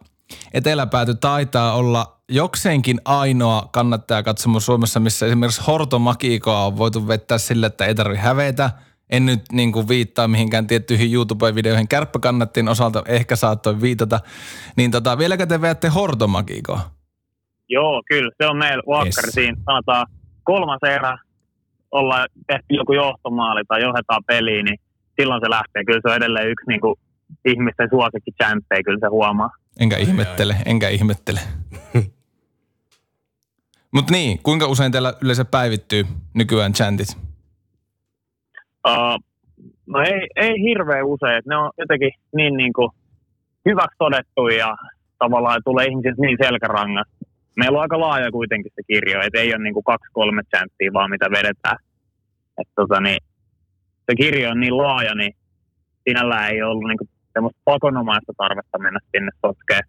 [0.54, 7.86] eteläpääty taitaa olla jokseenkin ainoa kannattajakatsomus Suomessa, missä esimerkiksi hortomakikoa on voitu vettää sille, että
[7.86, 8.72] ei tarvitse hävetä.
[9.10, 14.20] En nyt niin kuin viittaa mihinkään tiettyihin YouTube-videoihin kärppäkannattiin osalta, ehkä saattoi viitata.
[14.78, 16.82] Niin tota, vieläkö te veätte hortomakikoa?
[17.70, 18.32] Joo, kyllä.
[18.38, 19.58] Se on meillä Walker Yes.
[19.66, 20.08] Sanotaan
[20.44, 21.18] kolmas erä,
[21.92, 24.80] ollaan tehty joku johtomaali tai johdetaan peliin, niin
[25.22, 25.86] silloin se lähtee.
[25.86, 26.96] Kyllä se on edelleen yksi niin kuin,
[27.46, 28.32] ihmisten suosikki
[28.86, 29.50] kyllä se huomaa.
[29.80, 31.40] Enkä ihmettele, enkä ihmettele.
[33.96, 37.18] Mutta niin, kuinka usein teillä yleensä päivittyy nykyään chantit?
[38.88, 39.24] Uh,
[39.86, 41.38] no ei, ei hirveän usein.
[41.38, 42.90] että Ne on jotenkin niin, niin kuin
[43.66, 44.76] hyväksi todettu ja
[45.20, 47.14] tavallaan tulee ihmisiltä niin selkärangasta.
[47.58, 51.10] Meillä on aika laaja kuitenkin se kirjo, että ei ole niin kuin kaksi-kolme chanttia vaan
[51.10, 51.78] mitä vedetään.
[52.62, 53.20] Et tota, niin,
[54.06, 55.34] se kirjo on niin laaja, niin
[56.10, 59.86] sinällään ei ollut niin kuin semmoista pakonomaista tarvetta mennä sinne sotkeen.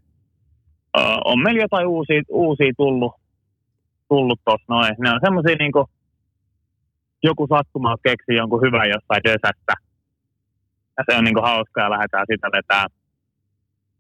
[0.98, 3.12] Uh, on meillä jotain uusia, uusia tullut,
[4.09, 4.94] tullut tuossa noin.
[4.98, 5.87] Ne on semmoisia niin kuin,
[7.22, 9.74] joku sattumaa keksi jonkun hyvän jossain dösästä.
[10.98, 12.87] Ja se on niinku hauskaa ja lähdetään sitä vetää.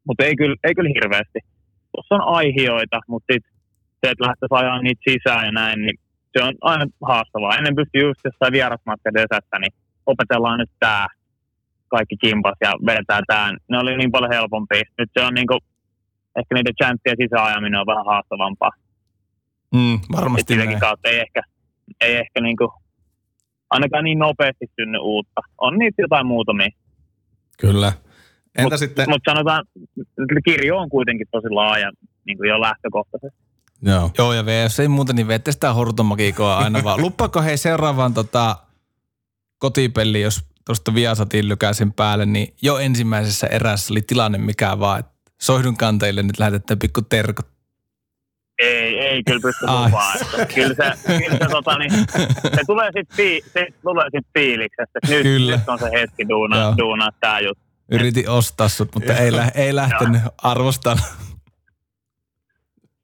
[0.06, 1.38] Mutta ei kyllä, ei kyllä hirveästi.
[1.92, 3.44] Tuossa on aihioita, mutta sit
[4.00, 5.98] se, että lähtöisi ajaa niitä sisään ja näin, niin
[6.32, 7.56] se on aina haastavaa.
[7.56, 9.72] Ennen pystyi just jossain vierasmatka dösästä, niin
[10.06, 11.06] opetellaan nyt tää
[11.90, 13.52] kaikki kimpas ja vedetään tää.
[13.70, 14.82] Ne oli niin paljon helpompi.
[14.98, 15.58] Nyt se on niinku,
[16.38, 18.70] ehkä niiden chanttien sisäajaminen on vähän haastavampaa.
[19.74, 20.80] Mm, varmasti näin.
[20.80, 21.42] kautta ei ehkä,
[22.00, 22.72] ei ehkä niinku,
[23.70, 25.40] ainakaan niin nopeasti synny uutta.
[25.58, 26.68] On niitä jotain muutamia.
[27.60, 27.92] Kyllä.
[28.58, 29.64] Entä Mutta sitten, mut sanotaan,
[29.98, 31.92] että kirjo on kuitenkin tosi laaja
[32.26, 33.38] niin kuin jo lähtökohtaisesti.
[33.82, 37.00] joo, Joo, ja VF ei muuta, niin vette sitä hortomakikoa aina vaan.
[37.04, 38.56] Luppaako hei seuraavaan tota,
[39.58, 45.12] kotipeliin, jos tuosta Viasatin lykäsin päälle, niin jo ensimmäisessä erässä oli tilanne mikä vaan, että
[45.40, 47.46] soihdun kanteille nyt lähetetään pikku terkot.
[48.58, 50.12] Ei, ei kyllä pysty lupaa.
[50.54, 51.92] Kyllä se, kyllä se, tota, niin,
[52.54, 55.56] se tulee sitten fi, se tulee sit fiiliksestä, että nyt, Kyllä.
[55.56, 56.28] nyt on se hetki Joo.
[56.28, 57.64] duunaa, duunaa tämä juttu.
[57.90, 60.98] Yritin ostaa sut, mutta ei, lä- ei lähtenyt arvostan.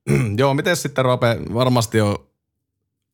[0.38, 2.16] joo, miten sitten Roope, varmasti on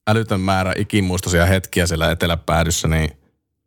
[0.08, 3.21] älytön määrä ikimuistoisia hetkiä siellä eteläpäädyssä, niin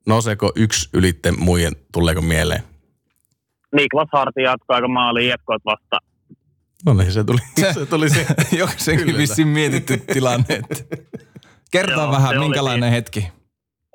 [0.06, 2.62] nouseeko yksi ylitte muiden, tuleeko mieleen?
[3.76, 5.98] Niklas Harti jatkoi aika maali IFK vasta.
[6.86, 8.26] No niin, se tuli Se- se, tuli se.
[8.58, 9.18] Jokseenkin Kyllä.
[9.20, 10.46] vissiin mietitty tilanne.
[10.50, 10.96] että-
[11.72, 13.28] Kertaa Joo, vähän, minkälainen hetki.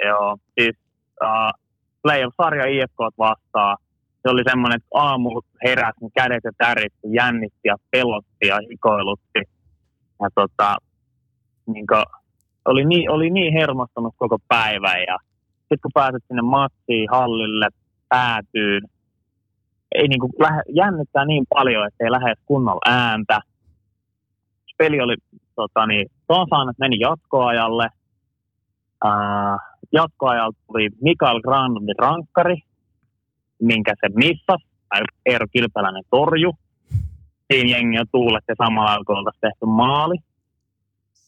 [0.04, 0.76] Joo, siis
[1.22, 1.60] uh,
[2.02, 3.76] playoff-sarja IFK vastaan.
[4.22, 9.40] Se oli semmoinen, että aamu heräsi, niin kädet ja tärit jännitti ja pelotti ja hikoilutti.
[10.22, 10.76] Ja tota,
[11.66, 11.86] niin
[12.64, 15.18] oli, niin, oli niin hermostunut koko päivän ja
[15.70, 17.68] sitten kun pääset sinne matsiin hallille,
[18.08, 18.82] päätyyn.
[19.94, 23.40] Ei niin kuin lähe, jännittää niin paljon, että ei lähde kunnolla ääntä.
[24.78, 25.16] Peli oli,
[25.54, 27.88] tota niin, että meni jatkoajalle.
[29.04, 29.56] Ää,
[29.92, 32.56] jatkoajalta tuli Mikael Granlundin rankkari,
[33.62, 34.66] minkä se missasi,
[35.26, 36.52] Eero Kilpeläinen torju.
[37.52, 40.16] Siinä jengi on tuulet ja samalla oltaisiin tehty maali.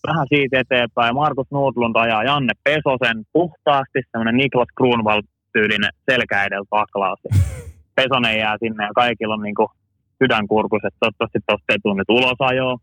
[0.06, 7.20] Vähän siitä eteenpäin Markus Nordlund ajaa Janne Pesosen puhtaasti, semmoinen Niklas Kruunvald-tyylinen selkä edellä taklaus.
[7.98, 9.70] Pesonen jää sinne ja kaikilla on niinku
[10.18, 12.76] sydänkurkus, että toivottavasti tuosta ei tule nyt ulosajoa.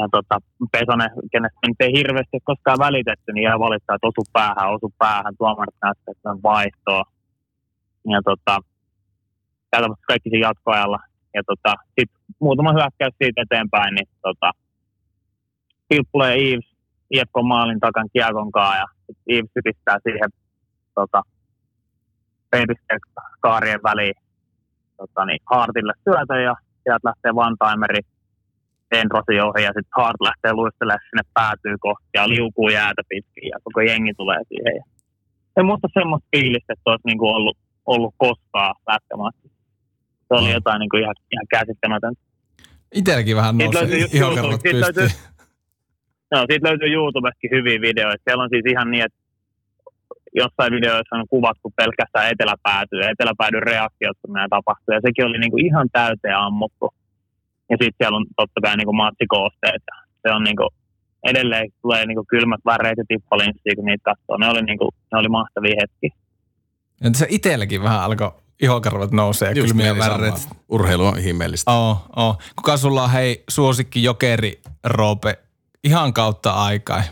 [0.00, 0.36] Ja tota,
[0.72, 5.34] Pesonen, kenestä nyt ei hirveästi koskaan välitetty, niin jää valittaa, että osu päähän, osu päähän,
[5.38, 7.04] tuomarit näyttää, että on vaihtoa.
[8.12, 8.54] Ja tota,
[9.72, 10.98] käytännössä kaikki siinä jatkoajalla.
[11.34, 14.50] Ja tota, sitten muutama hyökkäys siitä eteenpäin, niin tota,
[15.90, 16.68] Pilppulee Eves
[17.10, 18.86] IFK maalin takan kiekon ja
[19.26, 20.30] Eves pistää siihen
[20.94, 21.22] tota,
[23.40, 24.14] kaarien väliin
[24.96, 28.02] tota, niin, Hartille syötä ja sieltä lähtee one-timeri
[28.92, 33.58] Enrosi ohi ja sitten Hart lähtee luistelemaan sinne päätyy kohti ja liukuu jäätä pitkin ja
[33.64, 34.74] koko jengi tulee siihen.
[34.76, 34.84] Ja
[35.56, 39.48] en muista semmoista fiilistä, että olisi niinku ollut, ollut koskaan lätkämässä.
[40.28, 42.20] Se oli jotain niinku ihan, ihan käsittämätöntä.
[42.94, 45.10] Itselläkin vähän nousi ihokarvat pystyyn.
[46.32, 48.22] No, siitä löytyy YouTubestakin hyviä videoita.
[48.24, 49.18] Siellä on siis ihan niin, että
[50.42, 54.94] jossain videoissa on kuvattu pelkästään eteläpääty ja eteläpäädyn reaktiot, kun nämä tapahtuu.
[54.94, 56.86] Ja sekin oli niin kuin ihan täyteen ammuttu.
[57.70, 59.82] Ja sitten siellä on totta kai niin kuin matsikoosteet.
[60.22, 60.70] Se on niin kuin,
[61.24, 64.36] edelleen tulee niin kuin kylmät väreet ja tippalinssiä, kun niitä katsoo.
[64.36, 66.08] Ne oli, niin kuin, ne oli mahtavia hetki.
[67.04, 70.48] Ja se itselläkin vähän alkoi ihokarvat nousee ja kylmiä väreet.
[70.68, 71.70] Urheilu on ihmeellistä.
[71.70, 72.36] Oo, oo.
[72.56, 75.38] Kuka sulla on hei suosikki jokeri, Roope,
[75.84, 77.02] ihan kautta aikaa?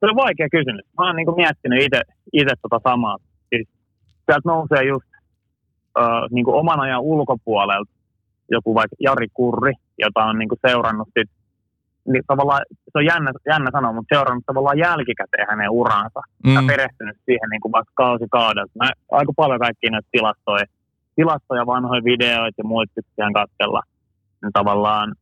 [0.00, 0.84] Se on vaikea kysymys.
[0.98, 1.82] Mä oon niin miettinyt
[2.32, 3.16] itse tota samaa.
[3.48, 3.68] Siis
[4.26, 5.06] sieltä nousee just
[5.98, 7.96] uh, niin oman ajan ulkopuolelta
[8.50, 11.30] joku vaikka Jari Kurri, jota on niin seurannut sit,
[12.08, 16.20] niin tavallaan, se on jännä, jännä sanoa, mutta seurannut tavallaan jälkikäteen hänen uransa.
[16.44, 16.50] Mm.
[16.50, 18.72] Mä perehtynyt siihen niin kuin vaikka kausi kaudelta.
[18.74, 20.64] Mä aika paljon kaikkia näitä tilastoja,
[21.16, 23.82] tilastoja, vanhoja videoita ja muita tykkään katsella.
[24.42, 25.14] Niin tavallaan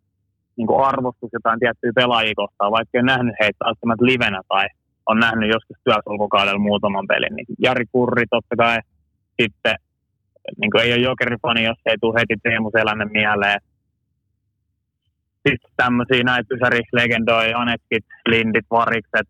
[0.57, 4.67] niin kuin arvostus jotain tiettyä pelaajia kohtaan, vaikka en nähnyt heitä välttämättä livenä tai
[5.07, 7.37] on nähnyt joskus työsulkukaudella muutaman pelin.
[7.37, 8.79] Niin Jari Kurri totta kai
[9.43, 9.75] sitten
[10.61, 13.61] niin kuin ei ole jokerifani, jos ei tule heti Teemu Selänne mieleen.
[15.49, 16.55] Sitten tämmöisiä näitä
[16.93, 19.29] legendoja, Anekit, Lindit, Varikset.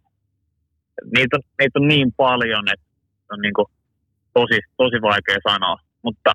[1.17, 2.87] Niitä, niitä on niin paljon, että
[3.33, 3.67] on niin kuin
[4.35, 5.77] tosi, tosi vaikea sanoa.
[6.03, 6.33] Mutta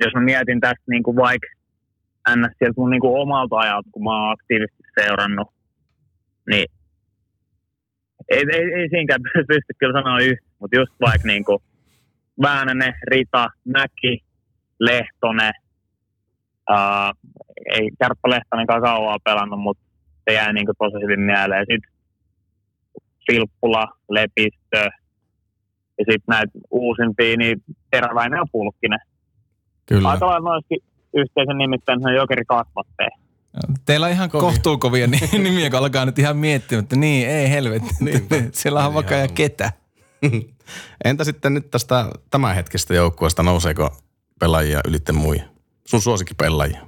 [0.00, 1.48] jos mä mietin tästä niin kuin vaikka
[2.36, 2.54] ns.
[2.58, 5.48] sieltä mun niinku omalta ajalta, kun mä oon aktiivisesti seurannut,
[6.50, 6.66] niin
[8.28, 11.62] ei, ei, ei siinäkään pysty kyllä sanoa yhtä, mutta just vaikka niinku
[12.42, 14.24] Väänänen, Rita, Mäki,
[14.80, 15.52] Lehtonen,
[16.68, 17.12] ää,
[17.70, 19.84] ei Kärppä Lehtonenkaan kauaa pelannut, mutta
[20.28, 21.66] se jäi niinku tosi hyvin mieleen.
[21.70, 21.92] Sitten
[23.26, 24.90] Filppula, Lepistö,
[25.98, 29.00] ja sitten näitä uusimpia, niin Teräväinen ja Pulkkinen.
[29.86, 30.08] Kyllä.
[30.08, 30.78] Aika lailla noissakin
[31.14, 33.10] yhteisen nimittäin jokeri kasvatteen.
[33.86, 34.48] Teillä on ihan Kovia.
[34.48, 37.94] kohtuukovia nimiä, kun alkaa nyt ihan miettiä, että niin, ei helvetti.
[38.52, 39.72] Siellä on vaikka ja ketä.
[41.04, 43.90] Entä sitten nyt tästä tämänhetkisestä joukkueesta, nouseeko
[44.40, 45.44] pelaajia ylitten muihin?
[45.86, 46.80] Sun suosikki pelaajia?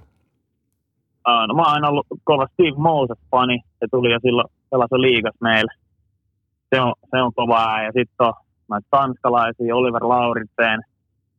[1.28, 3.60] Uh, no, mä oon aina ollut kova Steve Moses-fani.
[3.78, 5.72] Se tuli jo silloin sellaisen liigas meille.
[6.74, 7.82] Se on, se on kovaa.
[7.82, 8.32] Ja sitten on
[8.70, 10.80] näitä tanskalaisia, Oliver Lauritsen,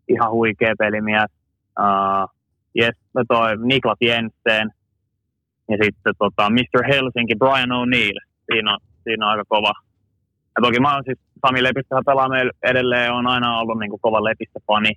[0.08, 1.32] ihan huikea pelimies.
[1.80, 2.37] Uh,
[2.77, 2.95] yes,
[3.27, 4.69] toi Niklas Jensen
[5.69, 6.81] ja sitten tota, Mr.
[6.87, 8.19] Helsinki, Brian O'Neill.
[8.51, 9.73] Siinä on, siinä on aika kova.
[10.55, 14.01] Ja toki mä oon siis, Sami Lepissähän pelaa meillä edelleen, on aina ollut niin kuin
[14.01, 14.93] kova Lepistä fani.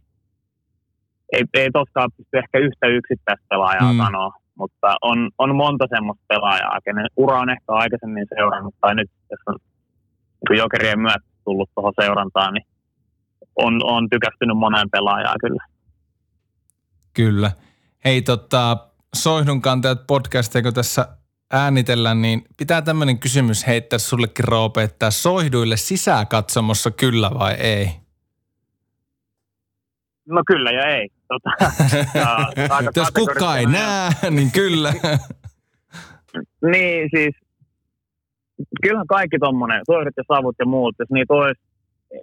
[1.33, 3.99] Ei, ei toskaan pysty ehkä yhtä yksittäistä pelaajaa mm.
[3.99, 9.11] sanoa, mutta on, on monta semmoista pelaajaa, kenen ura on ehkä aikaisemmin seurannut, tai nyt
[9.31, 9.57] jos on
[10.49, 12.67] niin jokerien myötä tullut tuohon seurantaan, niin
[13.57, 15.65] on, on tykästynyt moneen pelaajaa kyllä.
[17.15, 17.51] Kyllä.
[18.05, 18.77] Hei tota,
[19.17, 21.09] Soihdun kantajat podcastia, kun tässä
[21.53, 27.87] äänitellään, niin pitää tämmöinen kysymys heittää sullekin Roope, että soihduille sisäkatsomossa kyllä vai ei?
[30.29, 31.09] No kyllä ja ei.
[31.29, 31.51] Tota,
[32.19, 32.51] ja,
[32.97, 34.93] Jos kukaan ei näe, niin kyllä.
[36.73, 37.35] niin siis,
[38.83, 41.61] kyllähän kaikki tuommoinen, soihdut ja savut ja muut, jos niitä olisi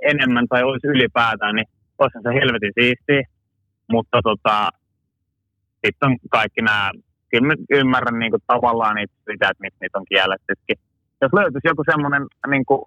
[0.02, 1.68] enemmän tai olisi ylipäätään, niin
[2.00, 3.22] olisi se helvetin siistiä.
[3.92, 4.70] Mutta tota,
[5.86, 6.92] sitten on kaikki nämä,
[7.32, 10.78] kyllä ymmärrän niin kuin, tavallaan niitä, sitä, että miksi niitä on kiellettykin.
[11.22, 12.82] Jos löytyisi joku semmoinen niin kuin,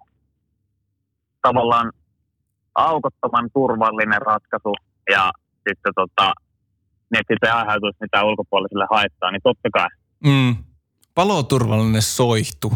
[1.41, 1.91] tavallaan
[2.75, 4.73] aukottoman turvallinen ratkaisu
[5.11, 5.31] ja
[5.69, 6.33] sitten tota,
[7.11, 9.87] niin että ei aiheutuisi mitään ulkopuoliselle haittaa, niin totta kai.
[10.25, 10.55] Mm.
[11.15, 12.73] Paloturvallinen soihtu.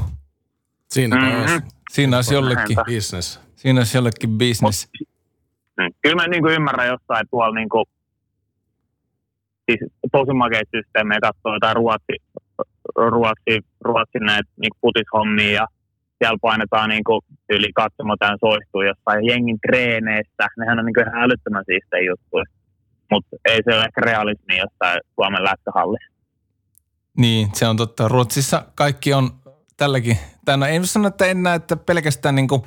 [0.90, 1.42] Siinä Mhm.
[1.42, 1.62] olisi
[1.92, 3.40] Siinä olisi jollekin, business.
[3.56, 4.90] siinä olisi jollekin business.
[5.78, 5.94] Mm.
[6.02, 7.86] Kyllä mä niin kuin ymmärrän jossain tuolla niin kuin,
[9.66, 12.16] siis tosi makeita systeemejä katsoo jotain Ruotsi,
[12.96, 15.68] Ruotsi, Ruotsin näitä niin putishommia ja
[16.18, 20.48] siellä painetaan niin kuin yli katsomo tämän soistuu jossain jengin treeneistä.
[20.58, 22.46] Nehän on niin kuin ihan älyttömän siistejä juttuja.
[23.12, 26.16] Mutta ei se ole ehkä realismi jossain Suomen lätkähallissa.
[27.18, 28.08] Niin, se on totta.
[28.08, 29.30] Ruotsissa kaikki on
[29.78, 30.18] tälläkin.
[30.46, 32.62] Tai no mä sano, että enää, että pelkästään niin kuin,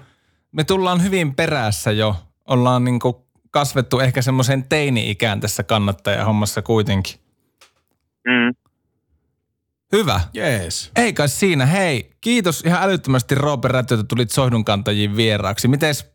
[0.53, 2.17] me tullaan hyvin perässä jo.
[2.49, 3.15] Ollaan niin kuin
[3.51, 7.21] kasvettu ehkä semmoiseen teini-ikään tässä kannattajahommassa kuitenkin.
[8.27, 8.55] Mm.
[9.93, 10.21] Hyvä.
[10.35, 10.93] Jees.
[10.97, 11.67] Ei kai siinä.
[11.67, 15.69] Hei, kiitos ihan älyttömästi Roope Räty, että tulit soihdunkantajiin vieraaksi.
[15.69, 16.13] Mites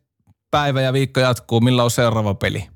[0.52, 1.62] päivä ja viikko jatkuu?
[1.62, 2.68] Milloin on seuraava peli?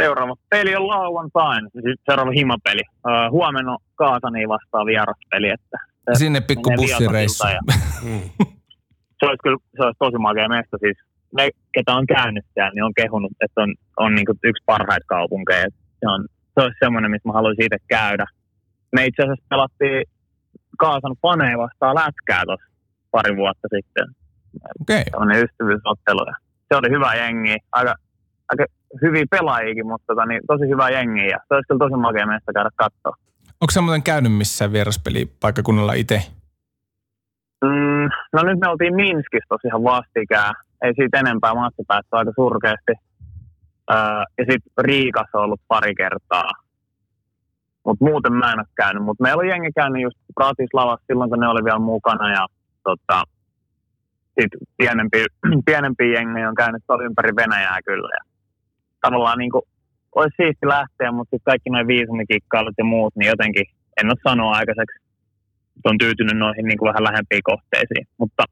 [0.00, 2.80] Seuraava peli on lauantain, siis seuraava himapeli.
[2.80, 5.78] Uh, huomenna Kaasani vastaan vieraspeli, että
[6.14, 7.46] se Sinne pikku bussireissu.
[7.46, 7.60] Ja
[8.02, 8.20] Mm.
[9.20, 10.76] se olisi kyllä se olisi tosi makea mesta.
[10.80, 10.96] Siis
[11.36, 15.66] ne, ketä on käynyt siellä, niin on kehunut, että on, on niin yksi parhaita kaupunkeja.
[16.00, 18.26] Se, on, se olisi semmoinen, missä mä haluaisin itse käydä.
[18.92, 20.04] Me itse asiassa pelattiin
[20.78, 22.70] Kaasan faneja vastaan lätkää tuossa
[23.10, 24.06] pari vuotta sitten.
[24.80, 25.04] Okei.
[25.04, 26.24] Tämmöinen ystävyysottelu.
[26.68, 27.56] Se oli hyvä jengi.
[27.72, 27.94] Aika,
[28.50, 28.64] aika
[29.02, 31.26] hyviä pelaajiakin, mutta tota, niin, tosi hyvä jengi.
[31.26, 33.14] Ja se olisi kyllä tosi makea mesta käydä katsoa.
[33.60, 36.22] Onko sä muuten käynyt missään vieraspelipaikkakunnalla itse?
[37.64, 40.54] Mm, no nyt me oltiin Minskissä tosi ihan vastikään.
[40.82, 42.92] Ei siitä enempää matsi päästy aika surkeasti.
[43.90, 46.50] Öö, ja sitten Riikassa on ollut pari kertaa.
[47.84, 49.02] Mutta muuten mä en ole käynyt.
[49.04, 52.30] Mutta meillä on jengi käynyt just Bratislavassa silloin, kun ne oli vielä mukana.
[52.30, 52.46] Ja
[52.84, 53.22] tota,
[54.40, 55.24] sitten pienempi,
[55.68, 58.08] pienempi jengi on käynyt tuolla ympäri Venäjää kyllä.
[58.18, 58.22] Ja
[59.00, 59.62] tavallaan niin kuin,
[60.14, 63.66] olisi siisti lähteä, mutta sitten kaikki noin viisumikikkailut ja muut, niin jotenkin
[64.00, 65.08] en ole sanoa aikaiseksi
[65.84, 68.06] on tyytynyt noihin niin kuin vähän lähempiin kohteisiin.
[68.18, 68.44] Mutta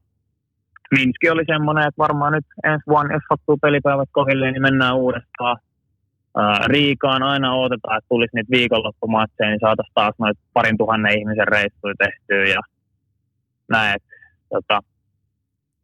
[0.91, 5.57] Minski oli semmoinen, että varmaan nyt ensi vuonna, jos sattuu pelipäivät kohilleen, niin mennään uudestaan.
[6.37, 11.47] Ää, Riikaan aina odotetaan, että tulisi niitä viikonloppumatseja, niin saataisiin taas noita parin tuhannen ihmisen
[11.47, 12.61] reissuja tehtyä ja
[13.69, 13.95] näin.
[13.95, 14.03] Et,
[14.49, 14.79] tota,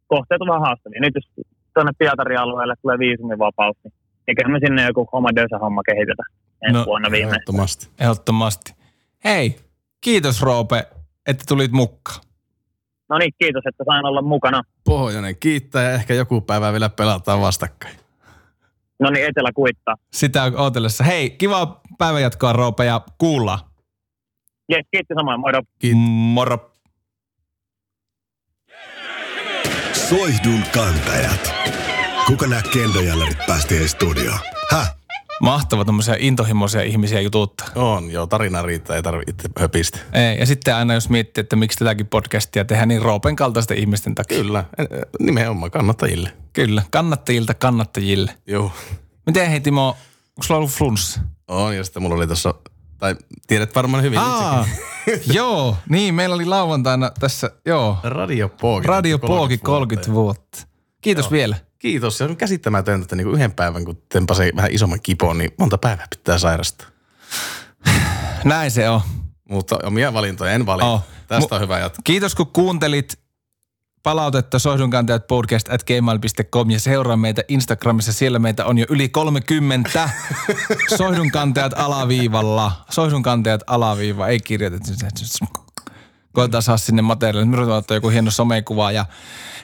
[0.06, 1.00] kohteet on vähän haastavia.
[1.00, 3.92] Nyt jos tuonne Pietarin alueelle tulee viisumivapaus, niin
[4.28, 5.28] eiköhän me sinne joku oma
[5.60, 6.22] homma kehitetä
[6.62, 7.34] ensi No, vuonna viimein.
[7.34, 7.88] Ehdottomasti.
[8.00, 8.74] Ehdottomasti.
[9.24, 9.56] Hei,
[10.00, 10.86] kiitos Roope,
[11.26, 12.20] että tulit mukaan.
[13.14, 14.62] No niin, kiitos, että sain olla mukana.
[14.84, 17.96] Pohjoinen kiittää ja ehkä joku päivä vielä pelataan vastakkain.
[19.00, 19.94] No niin, Etelä kuittaa.
[20.12, 21.04] Sitä odotellessa.
[21.04, 23.58] Hei, kiva päivänjatkoa Roope ja kuullaan.
[24.68, 25.40] Jes, kiitos samoin.
[25.40, 25.58] Moido.
[25.84, 26.72] Kiit- Moro.
[29.92, 31.52] Soihdun kantajat.
[32.26, 34.38] Kuka nämä kendojällerit päästi edes studioon?
[34.70, 34.94] Häh?
[35.40, 37.68] Mahtava tämmöisiä intohimoisia ihmisiä jututtaa.
[37.74, 39.98] On, joo, tarina riittää, ei tarvitse itse höpistä.
[40.12, 44.14] Ei, ja sitten aina jos miettii, että miksi tätäkin podcastia tehdään, niin Roopen kaltaisten ihmisten
[44.14, 44.38] takia.
[44.38, 46.32] Kyllä, eh, eh, nimenomaan kannattajille.
[46.52, 48.34] Kyllä, kannattajilta kannattajille.
[48.46, 48.72] Joo.
[49.26, 51.20] Miten hei Timo, onko sulla ollut flunssa?
[51.48, 52.54] On, ja sitten mulla oli tuossa,
[52.98, 53.16] tai
[53.46, 54.66] tiedät varmaan hyvin Aa,
[55.08, 55.34] itsekin.
[55.36, 58.86] joo, niin meillä oli lauantaina tässä, joo, Radio Pooki.
[58.86, 60.66] Radio Pooki 30 vuotta.
[61.00, 61.30] Kiitos Joo.
[61.30, 61.56] vielä.
[61.84, 62.18] Kiitos.
[62.18, 66.06] Se on käsittämätöntä, että niinku yhden päivän, kun tempasee vähän isomman kipon, niin monta päivää
[66.16, 66.86] pitää sairastaa.
[68.44, 69.00] Näin se on.
[69.50, 70.86] Mutta omia valintoja en valita.
[70.86, 71.02] Oh.
[71.26, 72.02] Tästä Mu- on hyvä jatkaa.
[72.04, 73.18] Kiitos kun kuuntelit
[74.02, 78.12] palautetta soihdunkantajat podcast at gmail.com ja seuraa meitä Instagramissa.
[78.12, 80.10] Siellä meitä on jo yli 30
[80.98, 82.72] soihdunkantajat alaviivalla.
[82.90, 84.90] Soihdunkantajat alaviiva, ei kirjoitettu.
[86.34, 87.46] Koetaan saa sinne materiaalia.
[87.46, 89.06] Me ruvetaan ottaa joku hieno somekuva ja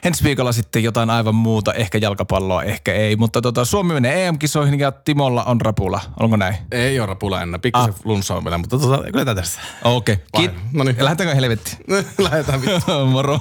[0.03, 1.73] ensi viikolla sitten jotain aivan muuta.
[1.73, 3.15] Ehkä jalkapalloa, ehkä ei.
[3.15, 6.01] Mutta tota, Suomi menee EM-kisoihin ja Timolla on rapula.
[6.19, 6.55] Onko näin?
[6.71, 7.59] Ei ole rapula enää.
[7.59, 7.95] Pikkusen Ah.
[8.03, 9.59] flunssa on vielä, mutta tota, kyllä tästä.
[9.83, 10.17] Okei.
[10.33, 10.47] Okay.
[10.47, 10.95] Vai- no niin.
[10.99, 11.77] Lähdetäänkö helvettiin?
[12.17, 12.91] Lähdetään vittu.
[13.11, 13.39] Moro.